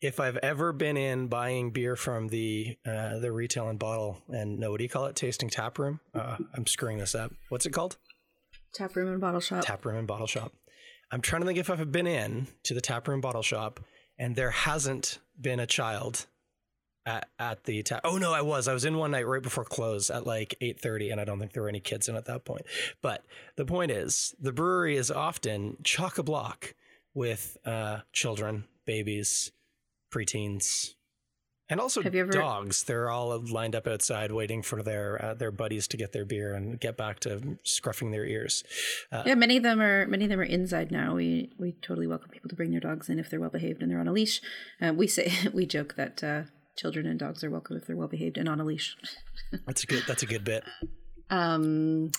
[0.00, 4.58] if I've ever been in buying beer from the uh, the retail and bottle and
[4.58, 5.16] no, what do you call it?
[5.16, 6.00] Tasting tap room.
[6.14, 7.32] Uh, I'm screwing this up.
[7.48, 7.96] What's it called?
[8.74, 9.64] Tap room and bottle shop.
[9.64, 10.52] Tap room and bottle shop.
[11.10, 13.80] I'm trying to think if I've been in to the tap room bottle shop
[14.18, 16.26] and there hasn't been a child
[17.06, 18.02] at, at the tap.
[18.04, 18.68] Oh no, I was.
[18.68, 21.52] I was in one night right before close at like 8:30 and I don't think
[21.52, 22.66] there were any kids in at that point.
[23.00, 23.24] But
[23.56, 26.74] the point is, the brewery is often chock a block
[27.14, 29.50] with uh, children, babies,
[30.12, 30.94] preteens,
[31.70, 32.84] and also ever, dogs.
[32.84, 36.54] They're all lined up outside waiting for their uh, their buddies to get their beer
[36.54, 38.64] and get back to scruffing their ears.
[39.12, 41.14] Uh, yeah, many of them are many of them are inside now.
[41.14, 43.90] We we totally welcome people to bring their dogs in if they're well behaved and
[43.90, 44.40] they're on a leash.
[44.80, 46.42] Uh, we say we joke that uh,
[46.76, 48.96] children and dogs are welcome if they're well behaved and on a leash.
[49.66, 50.04] that's a good.
[50.06, 50.64] That's a good bit.
[51.30, 52.10] Um,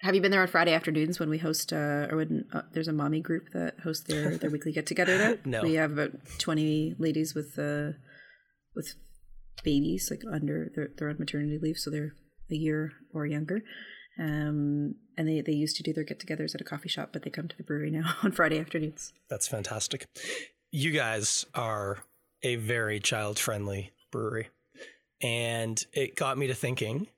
[0.00, 2.86] have you been there on Friday afternoons when we host, uh, or when uh, there's
[2.86, 5.38] a mommy group that hosts their, their weekly get together there?
[5.44, 5.62] no.
[5.62, 7.92] We have about 20 ladies with, uh,
[8.78, 8.94] with
[9.62, 12.14] babies, like under, they're, they're on maternity leave, so they're
[12.50, 13.60] a year or younger.
[14.18, 17.22] Um, and they, they used to do their get togethers at a coffee shop, but
[17.22, 19.12] they come to the brewery now on Friday afternoons.
[19.28, 20.06] That's fantastic.
[20.70, 21.98] You guys are
[22.42, 24.48] a very child friendly brewery.
[25.20, 27.08] And it got me to thinking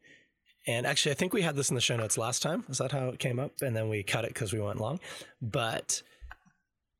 [0.66, 2.64] and actually, I think we had this in the show notes last time.
[2.68, 3.62] Is that how it came up?
[3.62, 5.00] And then we cut it because we went long.
[5.40, 6.02] But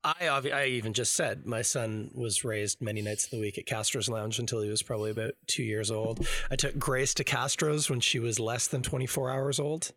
[0.03, 3.67] I, I even just said my son was raised many nights of the week at
[3.67, 6.27] Castro's Lounge until he was probably about two years old.
[6.51, 9.93] I took Grace to Castro's when she was less than 24 hours old.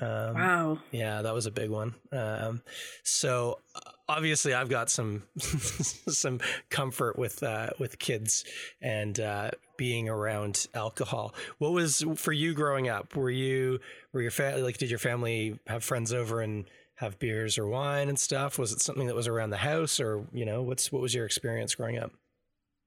[0.00, 0.78] Um, wow.
[0.90, 1.94] Yeah, that was a big one.
[2.12, 2.60] Um,
[3.02, 3.60] so
[4.08, 8.44] obviously, I've got some some comfort with uh, with kids
[8.82, 11.34] and uh, being around alcohol.
[11.58, 13.16] What was for you growing up?
[13.16, 13.80] Were you
[14.12, 14.76] were your family like?
[14.76, 18.58] Did your family have friends over and have beers or wine and stuff?
[18.58, 21.26] Was it something that was around the house, or you know, what's what was your
[21.26, 22.12] experience growing up?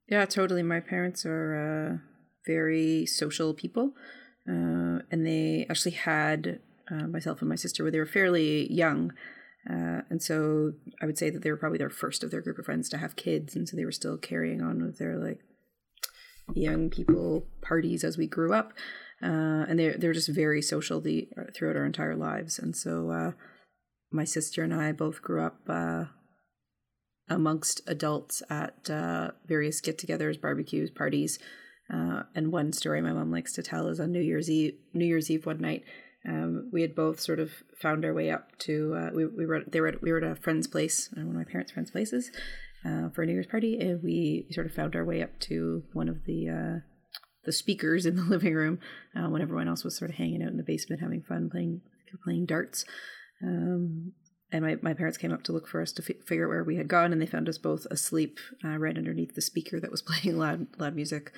[0.08, 0.64] Yeah, totally.
[0.64, 1.98] My parents are uh,
[2.46, 3.94] very social people,
[4.48, 9.14] uh, and they actually had uh, myself and my sister when they were fairly young.
[9.70, 12.58] Uh, and so I would say that they were probably their first of their group
[12.58, 13.56] of friends to have kids.
[13.56, 15.42] And so they were still carrying on with their like
[16.56, 18.74] young people parties as we grew up.
[19.22, 22.58] Uh, and they're, they're just very social the, throughout our entire lives.
[22.58, 23.32] And so uh,
[24.12, 26.06] my sister and I both grew up uh,
[27.30, 31.40] amongst adults at uh, various get togethers, barbecues, parties.
[31.90, 35.30] and one story my mom likes to tell is on New Year's Eve, New Year's
[35.30, 35.84] Eve one night,
[36.28, 39.62] um, we had both sort of found our way up to uh, we, we were
[39.66, 41.92] they were at, we were at a friend's place uh, one of my parents' friends'
[41.92, 42.30] places
[42.86, 45.84] uh, for a New Year's party, and we sort of found our way up to
[45.94, 46.80] one of the uh,
[47.46, 48.80] the speakers in the living room
[49.16, 51.82] uh, when everyone else was sort of hanging out in the basement having fun playing
[52.24, 52.84] playing darts.
[53.44, 54.14] Um,
[54.52, 56.64] and my, my parents came up to look for us to f- figure out where
[56.64, 59.92] we had gone, and they found us both asleep uh, right underneath the speaker that
[59.92, 61.32] was playing loud loud music.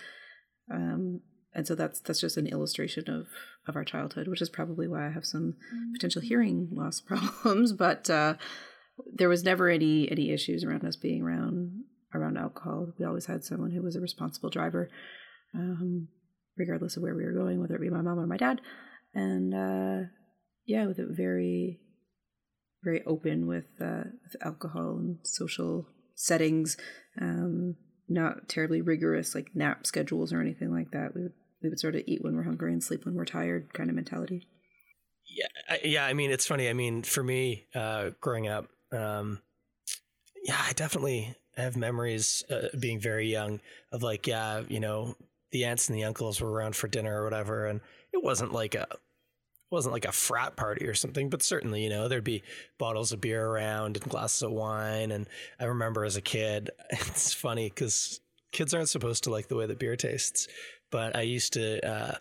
[0.72, 1.22] Um,
[1.54, 3.28] and so that's that's just an illustration of
[3.68, 5.56] of our childhood, which is probably why I have some
[5.94, 7.02] potential hearing loss
[7.42, 7.74] problems.
[7.74, 8.36] But uh,
[9.14, 11.84] there was never any any issues around us being around
[12.14, 12.94] around alcohol.
[12.98, 14.90] We always had someone who was a responsible driver,
[15.54, 16.08] um,
[16.58, 18.62] regardless of where we were going, whether it be my mom or my dad.
[19.14, 20.08] And uh,
[20.66, 21.82] yeah, with a very
[22.84, 26.78] very open with uh, with alcohol and social settings.
[27.20, 27.76] Um,
[28.08, 31.16] not terribly rigorous like nap schedules or anything like that.
[31.16, 33.74] We would we would sort of eat when we're hungry and sleep when we're tired
[33.74, 34.48] kind of mentality.
[35.28, 36.06] Yeah, I, yeah.
[36.06, 36.70] I mean, it's funny.
[36.70, 39.40] I mean, for me, uh, growing up, um,
[40.44, 45.16] yeah, I definitely have memories uh, being very young of like, yeah, you know,
[45.52, 47.82] the aunts and the uncles were around for dinner or whatever, and
[48.14, 48.88] it wasn't like a
[49.72, 52.44] wasn't like a frat party or something, but certainly, you know, there'd be
[52.78, 55.12] bottles of beer around and glasses of wine.
[55.12, 55.28] And
[55.60, 58.20] I remember as a kid, it's funny because
[58.52, 60.48] kids aren't supposed to like the way that beer tastes,
[60.92, 62.16] but I used to, uh,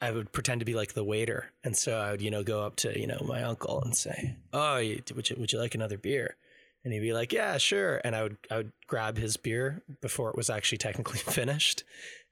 [0.00, 2.62] I would pretend to be like the waiter, and so I would, you know, go
[2.62, 4.76] up to you know my uncle and say, "Oh,
[5.14, 6.36] would you would you like another beer?"
[6.82, 10.30] And he'd be like, "Yeah, sure." And I would I would grab his beer before
[10.30, 11.84] it was actually technically finished,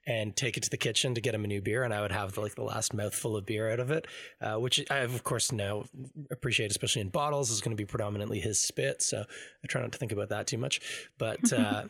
[0.07, 2.11] and take it to the kitchen to get him a new beer, and I would
[2.11, 4.07] have the, like the last mouthful of beer out of it,
[4.41, 5.85] uh, which I of course now
[6.31, 9.01] appreciate, especially in bottles, is going to be predominantly his spit.
[9.01, 9.23] So
[9.63, 10.81] I try not to think about that too much,
[11.17, 11.39] but.
[11.59, 11.83] Uh,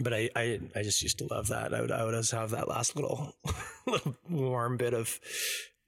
[0.00, 1.72] but I, I, I just used to love that.
[1.72, 3.34] I would, I would always have that last little,
[3.86, 5.18] little warm bit of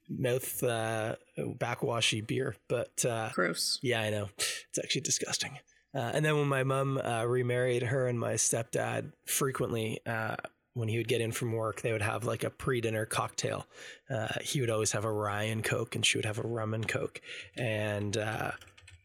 [0.09, 2.55] mouth uh, backwashy beer.
[2.67, 3.79] But uh, gross.
[3.81, 4.29] Yeah, I know.
[4.37, 5.59] It's actually disgusting.
[5.93, 10.37] Uh, and then when my mom uh, remarried, her and my stepdad frequently, uh,
[10.73, 13.67] when he would get in from work, they would have like a pre-dinner cocktail.
[14.09, 16.73] Uh, he would always have a rye and coke, and she would have a rum
[16.73, 17.21] and coke.
[17.57, 18.17] And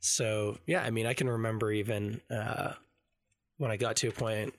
[0.00, 2.20] so, yeah, I mean, I can remember even
[3.58, 4.54] when I got to a point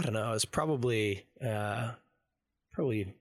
[0.00, 0.22] I don't know.
[0.22, 1.90] I was probably uh,
[2.72, 3.12] probably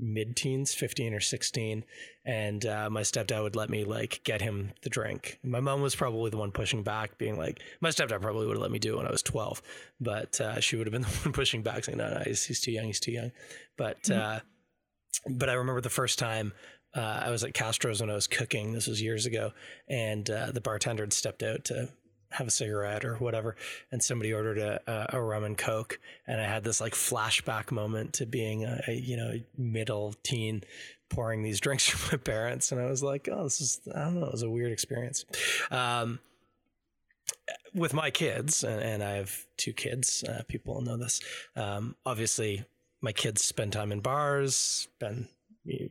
[0.00, 1.84] mid teens, 15 or 16.
[2.24, 5.38] And uh, my stepdad would let me like get him the drink.
[5.42, 8.62] My mom was probably the one pushing back, being like, my stepdad probably would have
[8.62, 9.62] let me do it when I was 12,
[10.00, 12.60] but uh, she would have been the one pushing back saying, no, no, he's, he's
[12.60, 12.86] too young.
[12.86, 13.32] He's too young.
[13.76, 15.36] But, mm-hmm.
[15.36, 16.52] but I remember the first time
[16.94, 18.72] uh, I was at Castro's when I was cooking.
[18.72, 19.52] This was years ago.
[19.88, 21.88] And uh, the bartender had stepped out to
[22.30, 23.56] have a cigarette or whatever
[23.90, 28.12] and somebody ordered a, a, rum and coke and i had this like flashback moment
[28.12, 30.62] to being a, a, you know middle teen
[31.08, 34.14] pouring these drinks for my parents and i was like oh this is i don't
[34.18, 35.24] know it was a weird experience.
[35.70, 36.20] Um,
[37.74, 41.20] with my kids and, and, i have two kids uh, people know this
[41.56, 42.64] um, obviously
[43.00, 45.28] my kids spend time in bars spend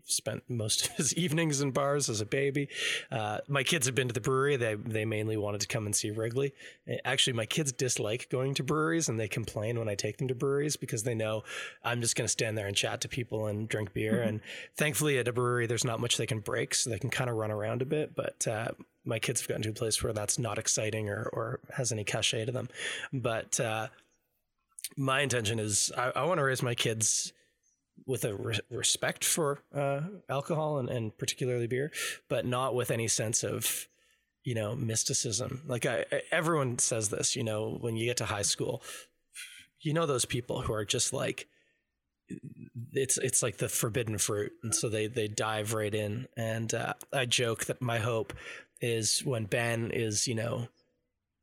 [0.06, 2.70] spent most of his evenings in bars as a baby.
[3.12, 4.56] Uh, my kids have been to the brewery.
[4.56, 6.54] They they mainly wanted to come and see Wrigley.
[7.06, 10.36] Actually, my kids dislike going to breweries, and they complain when I take them to
[10.36, 11.44] breweries because they know
[11.84, 14.14] I'm just going to stand there and chat to people and drink beer.
[14.14, 14.30] Mm-hmm.
[14.30, 14.42] And
[14.78, 17.36] thankfully, at a brewery, there's not much they can break, so they can kind of
[17.36, 18.16] run around a bit.
[18.16, 18.70] But uh,
[19.06, 22.04] my kids have gotten to a place where that's not exciting or or has any
[22.04, 22.70] cachet to them.
[23.14, 23.88] But uh,
[24.98, 27.34] my intention is I, I want to raise my kids
[28.06, 31.92] with a re- respect for uh, alcohol and, and particularly beer,
[32.28, 33.88] but not with any sense of
[34.44, 35.64] you know mysticism.
[35.68, 38.82] Like I, everyone says this, you know, when you get to high school,
[39.82, 41.48] you know those people who are just like
[42.94, 46.28] it's it's like the forbidden fruit, and so they they dive right in.
[46.38, 48.34] And uh, I joke that my hope
[48.82, 50.68] is when Ben is you know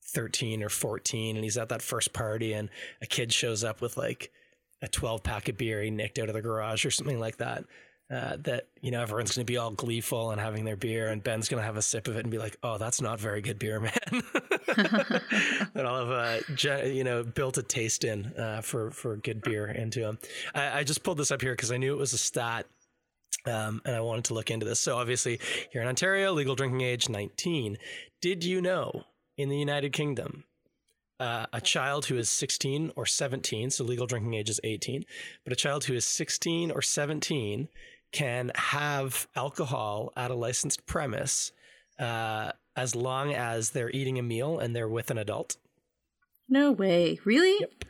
[0.09, 2.71] 13 or 14 and he's at that first party and
[3.03, 4.31] a kid shows up with like
[4.83, 7.65] a 12 pack of beer he nicked out of the garage or something like that.
[8.09, 11.25] Uh, that you know everyone's going to be all gleeful and having their beer, and
[11.25, 13.41] Ben's going to have a sip of it and be like, "Oh, that's not very
[13.41, 13.93] good beer, man."
[15.75, 19.67] and I'll have uh, you know built a taste in uh, for for good beer
[19.67, 20.19] into him.
[20.55, 22.67] I, I just pulled this up here because I knew it was a stat
[23.47, 24.81] um, and I wanted to look into this.
[24.81, 27.79] So, obviously, here in Ontario, legal drinking age 19.
[28.21, 29.05] Did you know
[29.37, 30.45] in the United Kingdom,
[31.19, 35.05] uh, a child who is 16 or 17, so legal drinking age is 18,
[35.45, 37.69] but a child who is 16 or 17
[38.13, 41.53] can have alcohol at a licensed premise
[41.99, 45.57] uh, as long as they're eating a meal and they're with an adult.
[46.49, 47.19] No way.
[47.25, 47.57] Really?
[47.61, 47.85] Yep.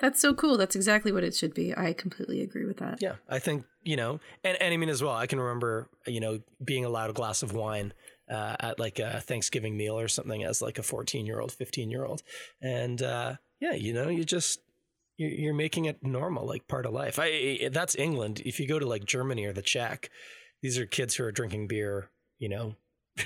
[0.00, 0.56] That's so cool.
[0.56, 1.72] That's exactly what it should be.
[1.76, 2.98] I completely agree with that.
[3.00, 3.14] Yeah.
[3.28, 6.40] I think, you know, and, and I mean, as well, I can remember, you know,
[6.64, 7.92] being allowed a glass of wine
[8.32, 11.90] uh, at like a Thanksgiving meal or something as like a 14 year old, 15
[11.90, 12.22] year old.
[12.60, 14.60] And uh, yeah, you know, you just,
[15.18, 17.18] you're, making it normal, like part of life.
[17.20, 18.42] I, that's England.
[18.44, 20.10] If you go to like Germany or the Czech,
[20.62, 22.74] these are kids who are drinking beer, you know,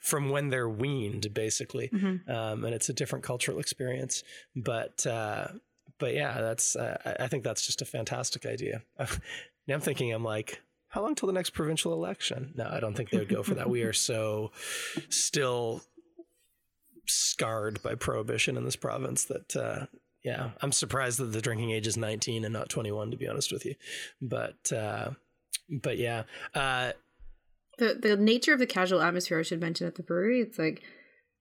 [0.00, 1.88] from when they're weaned, basically.
[1.88, 2.30] Mm-hmm.
[2.30, 4.22] Um, and it's a different cultural experience.
[4.54, 5.48] But, uh,
[5.98, 8.82] but yeah, that's uh, I think that's just a fantastic idea.
[8.98, 10.60] now I'm thinking, I'm like,
[10.96, 12.54] how long till the next provincial election?
[12.56, 13.68] No, I don't think they would go for that.
[13.68, 14.50] we are so
[15.10, 15.82] still
[17.04, 19.86] scarred by prohibition in this province that uh,
[20.24, 23.52] yeah, I'm surprised that the drinking age is 19 and not 21 to be honest
[23.52, 23.74] with you.
[24.22, 25.10] But uh,
[25.68, 26.22] but yeah,
[26.54, 26.92] uh,
[27.76, 30.82] the the nature of the casual atmosphere I should mention at the brewery, it's like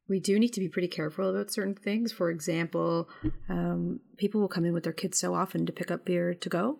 [0.09, 2.11] we do need to be pretty careful about certain things.
[2.11, 3.07] For example,
[3.47, 6.49] um, people will come in with their kids so often to pick up beer to
[6.49, 6.79] go,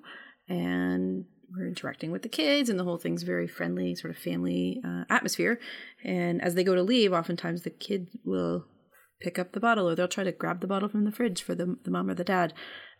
[0.49, 1.23] and
[1.57, 5.03] we're interacting with the kids, and the whole thing's very friendly, sort of family uh,
[5.09, 5.59] atmosphere.
[6.03, 8.65] And as they go to leave, oftentimes the kid will
[9.21, 11.55] pick up the bottle or they'll try to grab the bottle from the fridge for
[11.55, 12.53] the, the mom or the dad.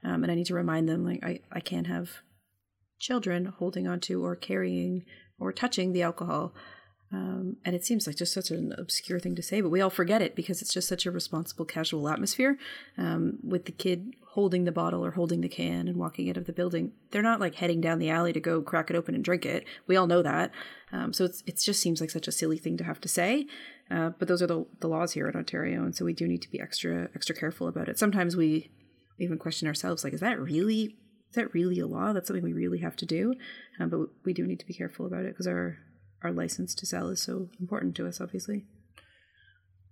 [0.04, 2.10] Um, and I need to remind them, like, I, I can't have
[3.00, 5.04] children holding onto or carrying
[5.40, 6.54] or touching the alcohol.
[7.16, 9.90] Um, and it seems like just such an obscure thing to say, but we all
[9.90, 12.58] forget it because it's just such a responsible, casual atmosphere.
[12.98, 16.46] Um, with the kid holding the bottle or holding the can and walking out of
[16.46, 19.24] the building, they're not like heading down the alley to go crack it open and
[19.24, 19.64] drink it.
[19.88, 20.52] We all know that.
[20.92, 23.48] Um, so it's it just seems like such a silly thing to have to say.
[23.90, 26.42] Uh, but those are the, the laws here in Ontario, and so we do need
[26.42, 27.98] to be extra extra careful about it.
[27.98, 28.72] Sometimes we
[29.20, 30.98] even question ourselves, like, is that really
[31.30, 32.12] is that really a law?
[32.12, 33.36] That's something we really have to do.
[33.80, 35.78] Um, but we do need to be careful about it because our
[36.26, 38.66] our license to sell is so important to us, obviously.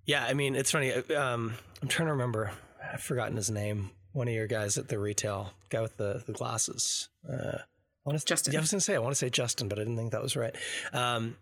[0.06, 0.92] Yeah, I mean, it's funny.
[0.92, 2.52] Uh, um, I'm trying to remember.
[2.92, 3.92] I've forgotten his name.
[4.12, 7.10] One of your guys at the retail guy with the the glasses.
[7.28, 8.54] Uh, I want to, Justin.
[8.54, 10.12] Yeah, I was going to say I want to say Justin, but I didn't think
[10.12, 10.56] that was right.
[10.92, 11.38] Um,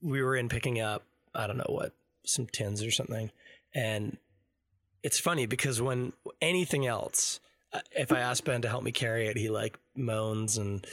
[0.00, 1.02] we were in picking up
[1.34, 1.92] I don't know what
[2.24, 3.30] some tins or something,
[3.74, 4.16] and
[5.02, 7.40] it's funny because when anything else,
[7.72, 10.86] uh, if I ask Ben to help me carry it, he like moans and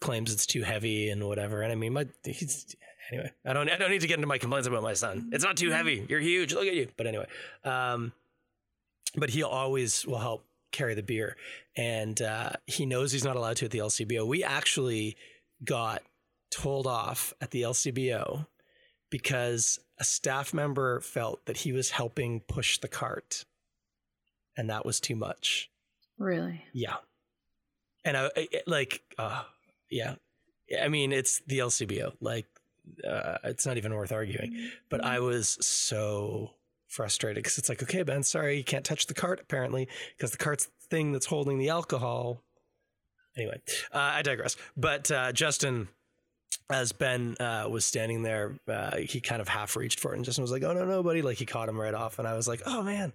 [0.00, 1.62] claims it's too heavy and whatever.
[1.62, 2.76] And I mean, my he's
[3.10, 3.32] anyway.
[3.44, 5.30] I don't I don't need to get into my complaints about my son.
[5.32, 6.06] It's not too heavy.
[6.08, 6.52] You're huge.
[6.52, 6.88] Look at you.
[6.96, 7.26] But anyway,
[7.64, 8.12] um,
[9.16, 11.36] but he always will help carry the beer,
[11.76, 14.26] and uh, he knows he's not allowed to at the LCBO.
[14.26, 15.16] We actually
[15.64, 16.02] got
[16.50, 18.46] told off at the LCBO
[19.10, 23.44] because a staff member felt that he was helping push the cart
[24.56, 25.70] and that was too much.
[26.18, 26.64] Really?
[26.72, 26.96] Yeah.
[28.04, 29.42] And I, I like, uh,
[29.92, 30.14] yeah.
[30.82, 32.14] I mean, it's the LCBO.
[32.20, 32.46] Like,
[33.06, 34.70] uh, it's not even worth arguing.
[34.88, 36.52] But I was so
[36.88, 40.38] frustrated because it's like, okay, Ben, sorry, you can't touch the cart apparently because the
[40.38, 42.42] cart's the thing that's holding the alcohol.
[43.36, 43.60] Anyway,
[43.92, 44.56] uh, I digress.
[44.76, 45.88] But uh, Justin
[46.70, 50.24] as Ben uh, was standing there, uh, he kind of half reached for it and
[50.24, 52.34] Justin was like, "Oh no, no, buddy!" Like he caught him right off, and I
[52.34, 53.12] was like, "Oh man,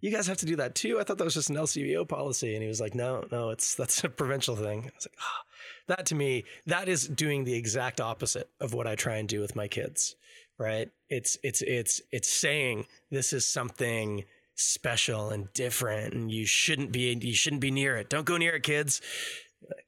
[0.00, 2.54] you guys have to do that too." I thought that was just an LCBO policy,
[2.54, 5.42] and he was like, "No, no, it's that's a provincial thing." I was like, "Ah,
[5.42, 5.45] oh.
[5.88, 9.40] That to me, that is doing the exact opposite of what I try and do
[9.40, 10.16] with my kids,
[10.58, 10.90] right?
[11.08, 14.24] It's it's it's it's saying this is something."
[14.58, 18.54] special and different and you shouldn't be you shouldn't be near it don't go near
[18.54, 19.02] it kids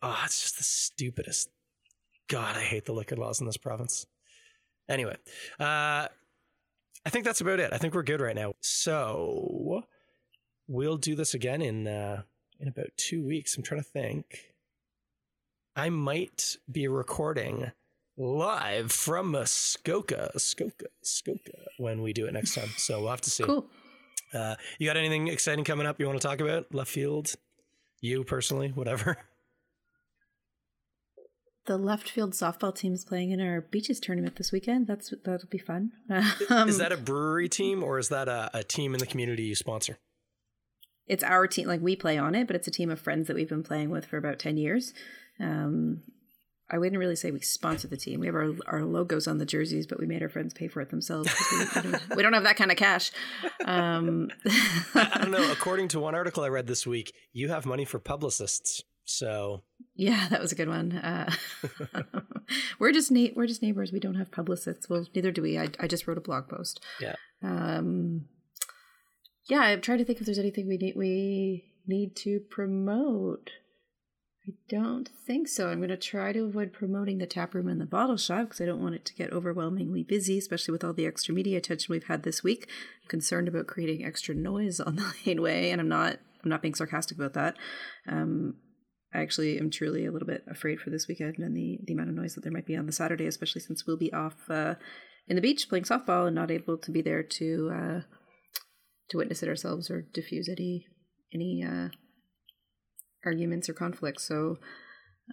[0.03, 1.49] oh it's just the stupidest
[2.29, 4.07] God, I hate the liquor laws in this province.
[4.89, 5.17] Anyway,
[5.59, 6.07] uh,
[7.07, 7.73] I think that's about it.
[7.73, 8.55] I think we're good right now.
[8.61, 9.85] So
[10.67, 12.23] we'll do this again in uh,
[12.61, 13.57] in about two weeks.
[13.57, 14.48] I'm trying to think.
[15.79, 17.71] I might be recording
[18.17, 22.71] live from Muskoka, Muskoka, Muskoka when we do it next time.
[22.77, 23.45] So we'll have to see.
[23.45, 23.65] Cool.
[24.35, 26.75] Uh, you got anything exciting coming up you want to talk about?
[26.75, 27.33] Left field?
[28.01, 28.71] You personally?
[28.71, 29.19] Whatever.
[31.67, 34.89] the left field softball team is playing in our beaches tournament this weekend.
[34.89, 35.93] That's that'll be fun.
[36.51, 39.45] Um, is that a brewery team or is that a, a, team in the community
[39.45, 39.99] you sponsor?
[41.07, 41.69] It's our team.
[41.69, 43.91] Like we play on it, but it's a team of friends that we've been playing
[43.91, 44.93] with for about ten years.
[45.41, 46.03] Um,
[46.71, 48.21] I wouldn't really say we sponsor the team.
[48.21, 50.83] We have our, our logos on the jerseys, but we made our friends pay for
[50.83, 51.33] it themselves.
[51.51, 53.11] We, we, don't, we, don't, have that kind of cash.
[53.65, 54.29] Um,
[54.95, 55.51] I, I don't know.
[55.51, 58.83] According to one article I read this week, you have money for publicists.
[59.07, 59.63] So
[59.97, 60.93] yeah, that was a good one.
[60.93, 61.33] Uh,
[62.79, 63.91] we're just na- we're just neighbors.
[63.91, 64.91] We don't have publicists.
[64.91, 65.59] Well, neither do we.
[65.59, 66.85] I I just wrote a blog post.
[67.01, 67.15] Yeah.
[67.43, 68.27] Um.
[69.49, 73.51] Yeah, I'm trying to think if there's anything we need we need to promote.
[74.49, 75.69] I don't think so.
[75.69, 78.61] I'm going to try to avoid promoting the tap room and the bottle shop because
[78.63, 81.93] I don't want it to get overwhelmingly busy, especially with all the extra media attention
[81.93, 82.67] we've had this week.
[83.03, 86.19] I'm concerned about creating extra noise on the laneway, and I'm not.
[86.43, 87.57] I'm not being sarcastic about that.
[88.07, 88.55] Um,
[89.13, 92.11] I actually am truly a little bit afraid for this weekend and the, the amount
[92.11, 94.77] of noise that there might be on the Saturday, especially since we'll be off uh,
[95.27, 98.01] in the beach playing softball and not able to be there to uh,
[99.11, 100.87] to witness it ourselves or diffuse any
[101.35, 101.89] any uh,
[103.25, 104.25] arguments or conflicts.
[104.25, 104.59] So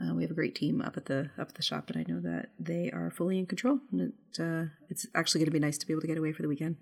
[0.01, 2.11] uh, we have a great team up at the up at the shop, and I
[2.11, 3.79] know that they are fully in control.
[3.91, 6.33] And it, uh, it's actually going to be nice to be able to get away
[6.33, 6.77] for the weekend.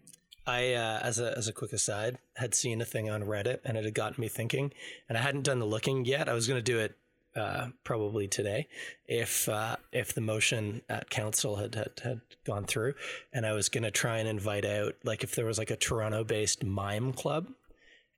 [0.46, 3.78] I, uh, as a as a quick aside, had seen a thing on Reddit and
[3.78, 4.74] it had gotten me thinking,
[5.08, 6.28] and I hadn't done the looking yet.
[6.28, 6.98] I was going to do it
[7.36, 8.68] uh, probably today
[9.08, 12.94] if uh, if the motion at council had, had had gone through,
[13.32, 15.76] and I was going to try and invite out like if there was like a
[15.76, 17.48] Toronto based mime club,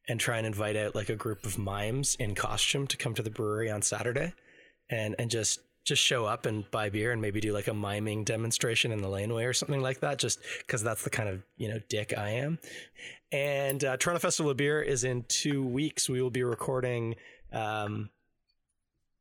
[0.08, 3.24] and try and invite out like a group of mimes in costume to come to
[3.24, 4.34] the brewery on Saturday,
[4.90, 8.24] and and just just show up and buy beer and maybe do like a miming
[8.24, 11.70] demonstration in the laneway or something like that, just because that's the kind of you
[11.70, 12.60] know dick I am.
[13.32, 16.10] And uh, Toronto Festival of Beer is in two weeks.
[16.10, 17.16] We will be recording.
[17.52, 18.10] Um,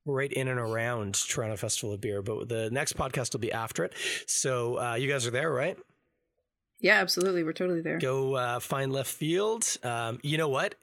[0.06, 3.84] right in and around Toronto Festival of Beer, but the next podcast will be after
[3.84, 3.94] it.
[4.26, 5.78] So uh, you guys are there, right?
[6.84, 7.44] Yeah, absolutely.
[7.44, 7.98] We're totally there.
[7.98, 9.64] Go uh, find left field.
[9.82, 10.74] Um, you know what?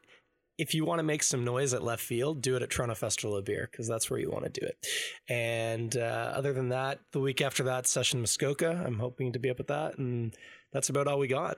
[0.57, 3.37] If you want to make some noise at left field, do it at Toronto Festival
[3.37, 4.83] of Beer because that's where you want to do it.
[5.29, 8.83] And uh, other than that, the week after that, Session Muskoka.
[8.83, 10.35] I'm hoping to be up at that, and
[10.73, 11.57] that's about all we got.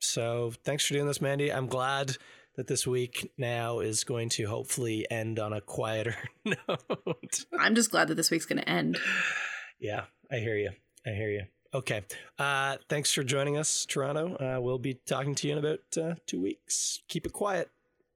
[0.00, 1.52] So thanks for doing this, Mandie.
[1.52, 2.16] I'm glad
[2.56, 6.16] that this week now is going to hopefully end on a quieter
[6.46, 7.44] note.
[7.58, 8.98] I'm just glad that this week's going to end.
[9.78, 10.70] Yeah, I hear you.
[11.06, 11.42] I hear you.
[11.74, 12.02] Okay.
[12.38, 14.36] Uh, thanks for joining us, Toronto.
[14.36, 17.00] Uh, we'll be talking to you in about uh, two weeks.
[17.08, 17.70] Keep it quiet.